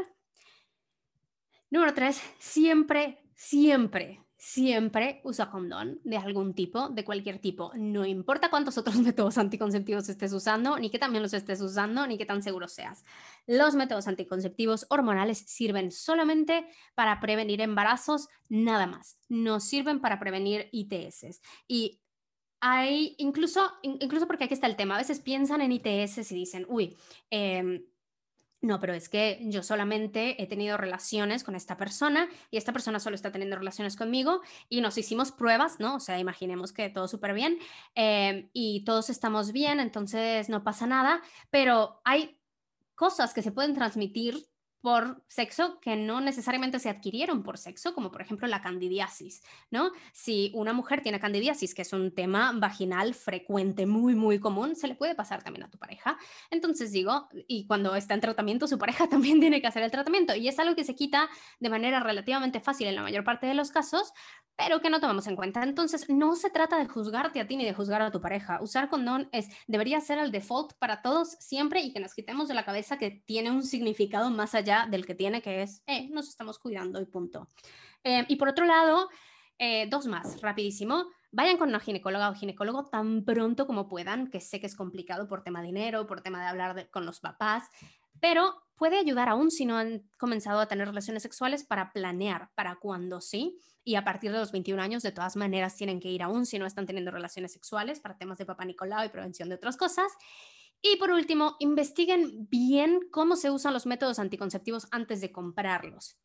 Número 1.69 1.93
tres, 1.93 2.21
siempre, 2.37 3.23
siempre, 3.33 4.21
siempre 4.35 5.21
usa 5.23 5.49
condón 5.49 6.01
de 6.03 6.17
algún 6.17 6.53
tipo, 6.53 6.89
de 6.89 7.05
cualquier 7.05 7.39
tipo. 7.39 7.71
No 7.75 8.05
importa 8.05 8.49
cuántos 8.49 8.77
otros 8.77 8.97
métodos 8.99 9.37
anticonceptivos 9.37 10.09
estés 10.09 10.33
usando, 10.33 10.77
ni 10.77 10.89
que 10.89 10.99
también 10.99 11.23
los 11.23 11.33
estés 11.33 11.61
usando, 11.61 12.05
ni 12.07 12.17
que 12.17 12.25
tan 12.25 12.43
seguro 12.43 12.67
seas. 12.67 13.05
Los 13.47 13.73
métodos 13.73 14.09
anticonceptivos 14.09 14.85
hormonales 14.89 15.37
sirven 15.47 15.91
solamente 15.91 16.67
para 16.93 17.21
prevenir 17.21 17.61
embarazos, 17.61 18.27
nada 18.49 18.85
más. 18.85 19.17
No 19.29 19.61
sirven 19.61 20.01
para 20.01 20.19
prevenir 20.19 20.67
ITS. 20.73 21.39
Y 21.69 22.01
hay, 22.61 23.15
incluso, 23.17 23.71
incluso 23.81 24.27
porque 24.27 24.45
aquí 24.45 24.53
está 24.53 24.67
el 24.67 24.75
tema, 24.75 24.95
a 24.95 24.99
veces 24.99 25.19
piensan 25.19 25.61
en 25.61 25.71
ITS 25.71 26.31
y 26.31 26.35
dicen, 26.35 26.65
uy, 26.69 26.97
eh, 27.31 27.85
no, 28.61 28.79
pero 28.81 28.93
es 28.93 29.07
que 29.07 29.39
yo 29.43 29.63
solamente 29.63 30.41
he 30.41 30.45
tenido 30.45 30.75
relaciones 30.75 31.45
con 31.45 31.55
esta 31.55 31.77
persona 31.77 32.27
y 32.51 32.57
esta 32.57 32.73
persona 32.73 32.99
solo 32.99 33.15
está 33.15 33.31
teniendo 33.31 33.55
relaciones 33.55 33.95
conmigo 33.95 34.41
y 34.67 34.81
nos 34.81 34.97
hicimos 34.97 35.31
pruebas, 35.31 35.79
¿no? 35.79 35.95
O 35.95 35.99
sea, 36.01 36.19
imaginemos 36.19 36.73
que 36.73 36.89
todo 36.89 37.07
súper 37.07 37.33
bien 37.33 37.57
eh, 37.95 38.49
y 38.51 38.83
todos 38.83 39.09
estamos 39.09 39.53
bien, 39.53 39.79
entonces 39.79 40.49
no 40.49 40.63
pasa 40.63 40.87
nada, 40.87 41.21
pero 41.49 42.01
hay 42.03 42.37
cosas 42.95 43.33
que 43.33 43.41
se 43.41 43.53
pueden 43.53 43.73
transmitir 43.73 44.45
por 44.81 45.21
sexo 45.27 45.79
que 45.81 45.95
no 45.95 46.21
necesariamente 46.21 46.79
se 46.79 46.89
adquirieron 46.89 47.43
por 47.43 47.57
sexo, 47.57 47.93
como 47.93 48.11
por 48.11 48.21
ejemplo 48.21 48.47
la 48.47 48.61
candidiasis, 48.61 49.43
¿no? 49.71 49.91
Si 50.13 50.51
una 50.55 50.73
mujer 50.73 51.01
tiene 51.01 51.19
candidiasis, 51.19 51.75
que 51.75 51.81
es 51.81 51.93
un 51.93 52.13
tema 52.13 52.51
vaginal 52.55 53.13
frecuente, 53.13 53.85
muy, 53.85 54.15
muy 54.15 54.39
común, 54.39 54.75
se 54.75 54.87
le 54.87 54.95
puede 54.95 55.15
pasar 55.15 55.43
también 55.43 55.65
a 55.65 55.69
tu 55.69 55.77
pareja. 55.77 56.17
Entonces 56.49 56.91
digo, 56.91 57.27
y 57.47 57.65
cuando 57.67 57.95
está 57.95 58.13
en 58.13 58.21
tratamiento, 58.21 58.67
su 58.67 58.77
pareja 58.77 59.07
también 59.09 59.39
tiene 59.39 59.61
que 59.61 59.67
hacer 59.67 59.83
el 59.83 59.91
tratamiento, 59.91 60.35
y 60.35 60.47
es 60.47 60.59
algo 60.59 60.75
que 60.75 60.83
se 60.83 60.95
quita 60.95 61.29
de 61.59 61.69
manera 61.69 61.99
relativamente 61.99 62.59
fácil 62.59 62.87
en 62.87 62.95
la 62.95 63.01
mayor 63.01 63.23
parte 63.23 63.47
de 63.47 63.53
los 63.53 63.71
casos, 63.71 64.13
pero 64.55 64.81
que 64.81 64.89
no 64.89 64.99
tomamos 64.99 65.25
en 65.27 65.37
cuenta. 65.37 65.63
Entonces, 65.63 66.09
no 66.09 66.35
se 66.35 66.49
trata 66.49 66.77
de 66.77 66.85
juzgarte 66.85 67.39
a 67.39 67.47
ti 67.47 67.55
ni 67.55 67.63
de 67.63 67.73
juzgar 67.73 68.01
a 68.01 68.11
tu 68.11 68.19
pareja. 68.19 68.59
Usar 68.61 68.89
condón 68.89 69.29
es, 69.31 69.47
debería 69.67 70.01
ser 70.01 70.19
el 70.19 70.31
default 70.31 70.73
para 70.73 71.01
todos 71.01 71.29
siempre 71.39 71.79
y 71.79 71.93
que 71.93 72.01
nos 72.01 72.13
quitemos 72.13 72.49
de 72.49 72.55
la 72.55 72.65
cabeza 72.65 72.97
que 72.97 73.09
tiene 73.09 73.51
un 73.51 73.63
significado 73.63 74.29
más 74.31 74.55
allá 74.55 74.68
del 74.89 75.05
que 75.05 75.15
tiene, 75.15 75.41
que 75.41 75.61
es, 75.61 75.83
eh, 75.87 76.07
nos 76.09 76.29
estamos 76.29 76.59
cuidando 76.59 77.01
y 77.01 77.05
punto. 77.05 77.47
Eh, 78.03 78.25
y 78.27 78.35
por 78.35 78.49
otro 78.49 78.65
lado, 78.65 79.09
eh, 79.57 79.87
dos 79.89 80.05
más, 80.07 80.41
rapidísimo. 80.41 81.07
Vayan 81.31 81.57
con 81.57 81.69
una 81.69 81.79
ginecóloga 81.79 82.29
o 82.29 82.35
ginecólogo 82.35 82.85
tan 82.85 83.23
pronto 83.25 83.67
como 83.67 83.87
puedan, 83.87 84.29
que 84.29 84.39
sé 84.39 84.59
que 84.59 84.67
es 84.67 84.75
complicado 84.75 85.27
por 85.27 85.43
tema 85.43 85.61
dinero, 85.61 86.07
por 86.07 86.21
tema 86.21 86.41
de 86.41 86.47
hablar 86.47 86.89
con 86.89 87.05
los 87.05 87.19
papás, 87.19 87.67
pero 88.19 88.63
puede 88.75 88.97
ayudar 88.97 89.29
aún 89.29 89.51
si 89.51 89.65
no 89.65 89.77
han 89.77 90.09
comenzado 90.17 90.59
a 90.59 90.67
tener 90.67 90.87
relaciones 90.87 91.21
sexuales 91.21 91.63
para 91.65 91.91
planear 91.91 92.49
para 92.55 92.77
cuando 92.77 93.21
sí. 93.21 93.59
Y 93.83 93.95
a 93.95 94.03
partir 94.03 94.31
de 94.31 94.39
los 94.39 94.51
21 94.51 94.81
años, 94.81 95.03
de 95.03 95.11
todas 95.11 95.35
maneras, 95.35 95.75
tienen 95.75 95.99
que 95.99 96.09
ir 96.09 96.23
aún 96.23 96.45
si 96.45 96.57
no 96.57 96.65
están 96.65 96.85
teniendo 96.85 97.11
relaciones 97.11 97.51
sexuales 97.51 97.99
para 97.99 98.17
temas 98.17 98.37
de 98.37 98.45
papá 98.45 98.65
Nicolau 98.65 99.05
y 99.05 99.09
prevención 99.09 99.49
de 99.49 99.55
otras 99.55 99.77
cosas. 99.77 100.11
Y 100.81 100.95
por 100.97 101.11
último, 101.11 101.55
investiguen 101.59 102.47
bien 102.49 103.01
cómo 103.11 103.35
se 103.35 103.51
usan 103.51 103.73
los 103.73 103.85
métodos 103.85 104.19
anticonceptivos 104.19 104.87
antes 104.91 105.19
de 105.19 105.31
comprarlos, 105.31 106.17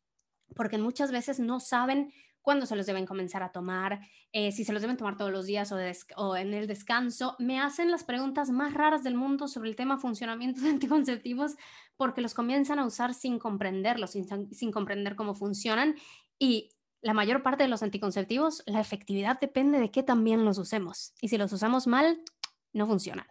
porque 0.55 0.77
muchas 0.77 1.11
veces 1.11 1.39
no 1.39 1.59
saben 1.59 2.13
cuándo 2.45 2.65
se 2.65 2.75
los 2.75 2.85
deben 2.85 3.07
comenzar 3.07 3.43
a 3.43 3.51
tomar, 3.51 3.99
eh, 4.31 4.51
si 4.51 4.63
se 4.63 4.71
los 4.71 4.81
deben 4.81 4.97
tomar 4.97 5.17
todos 5.17 5.31
los 5.31 5.47
días 5.47 5.73
o, 6.15 6.35
en 6.37 6.53
el 6.53 6.67
descanso. 6.67 7.35
Me 7.39 7.59
hacen 7.59 7.89
las 7.89 8.03
preguntas 8.03 8.51
más 8.51 8.73
raras 8.73 9.03
del 9.03 9.15
mundo 9.15 9.47
sobre 9.47 9.69
el 9.69 9.75
tema 9.75 9.97
funcionamiento 9.97 10.61
de 10.61 10.69
anticonceptivos 10.69 11.55
porque 11.97 12.21
los 12.21 12.33
comienzan 12.33 12.79
a 12.79 12.85
usar 12.85 13.13
sin 13.13 13.39
comprenderlos, 13.39 14.11
sin, 14.11 14.53
sin 14.53 14.71
comprender 14.71 15.15
cómo 15.15 15.33
funcionan. 15.33 15.95
Y 16.37 16.69
la 17.01 17.13
mayor 17.13 17.41
parte 17.41 17.63
de 17.63 17.69
los 17.69 17.83
anticonceptivos, 17.83 18.63
la 18.67 18.79
efectividad 18.79 19.39
depende 19.39 19.79
de 19.79 19.89
qué 19.89 20.03
también 20.03 20.45
los 20.45 20.59
usemos. 20.59 21.13
Y 21.21 21.29
si 21.29 21.37
los 21.37 21.51
usamos 21.51 21.87
mal, 21.87 22.21
no 22.73 22.85
funcionan. 22.85 23.25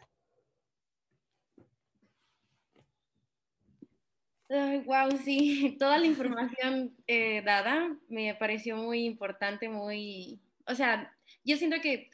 Wow, 4.84 5.10
sí, 5.24 5.76
toda 5.78 5.98
la 5.98 6.06
información 6.06 6.94
eh, 7.06 7.42
dada 7.42 7.96
me 8.08 8.34
pareció 8.34 8.76
muy 8.76 9.04
importante, 9.04 9.68
muy, 9.68 10.40
o 10.66 10.74
sea, 10.74 11.14
yo 11.44 11.56
siento 11.56 11.80
que 11.80 12.10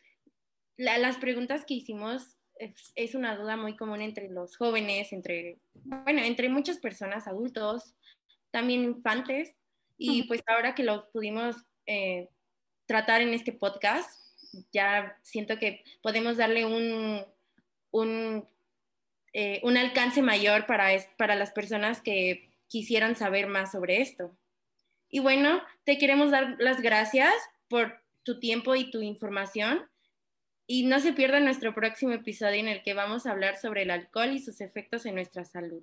las 0.76 1.18
preguntas 1.18 1.64
que 1.64 1.74
hicimos 1.74 2.36
es, 2.94 3.14
una 3.14 3.36
duda 3.36 3.56
muy 3.56 3.76
común 3.76 4.02
entre 4.02 4.28
los 4.28 4.56
jóvenes, 4.56 5.12
entre, 5.12 5.58
bueno, 5.74 6.22
entre 6.22 6.48
muchas 6.48 6.78
personas, 6.78 7.26
adultos, 7.26 7.94
también 8.50 8.84
infantes, 8.84 9.54
y 9.96 10.22
pues 10.24 10.42
ahora 10.46 10.74
que 10.74 10.82
lo 10.82 11.10
pudimos 11.10 11.56
eh, 11.86 12.28
tratar 12.86 13.20
en 13.20 13.34
este 13.34 13.52
podcast, 13.52 14.10
ya 14.72 15.18
siento 15.22 15.58
que 15.58 15.84
podemos 16.02 16.38
darle 16.38 16.64
un, 16.64 17.24
un 17.90 18.48
eh, 19.32 19.60
un 19.62 19.76
alcance 19.76 20.22
mayor 20.22 20.66
para, 20.66 20.88
para 21.16 21.36
las 21.36 21.52
personas 21.52 22.00
que 22.00 22.50
quisieran 22.68 23.16
saber 23.16 23.46
más 23.46 23.72
sobre 23.72 24.00
esto. 24.00 24.36
Y 25.08 25.20
bueno, 25.20 25.62
te 25.84 25.98
queremos 25.98 26.30
dar 26.30 26.56
las 26.58 26.80
gracias 26.80 27.32
por 27.68 28.00
tu 28.22 28.38
tiempo 28.38 28.74
y 28.76 28.90
tu 28.90 29.02
información. 29.02 29.88
Y 30.66 30.86
no 30.86 31.00
se 31.00 31.12
pierda 31.12 31.40
nuestro 31.40 31.74
próximo 31.74 32.12
episodio 32.12 32.60
en 32.60 32.68
el 32.68 32.82
que 32.82 32.94
vamos 32.94 33.26
a 33.26 33.32
hablar 33.32 33.56
sobre 33.56 33.82
el 33.82 33.90
alcohol 33.90 34.30
y 34.32 34.38
sus 34.38 34.60
efectos 34.60 35.04
en 35.04 35.16
nuestra 35.16 35.44
salud. 35.44 35.82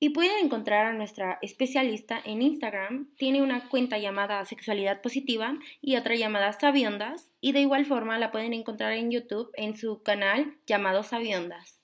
Y 0.00 0.10
pueden 0.10 0.44
encontrar 0.44 0.86
a 0.86 0.92
nuestra 0.92 1.38
especialista 1.40 2.20
en 2.24 2.42
Instagram. 2.42 3.10
Tiene 3.16 3.42
una 3.42 3.68
cuenta 3.68 3.98
llamada 3.98 4.44
Sexualidad 4.44 5.00
Positiva 5.00 5.56
y 5.80 5.96
otra 5.96 6.14
llamada 6.14 6.52
Sabiondas. 6.52 7.32
Y 7.40 7.52
de 7.52 7.60
igual 7.60 7.86
forma 7.86 8.18
la 8.18 8.32
pueden 8.32 8.52
encontrar 8.52 8.92
en 8.92 9.10
YouTube 9.10 9.50
en 9.54 9.76
su 9.76 10.02
canal 10.02 10.56
llamado 10.66 11.02
Sabiondas. 11.02 11.83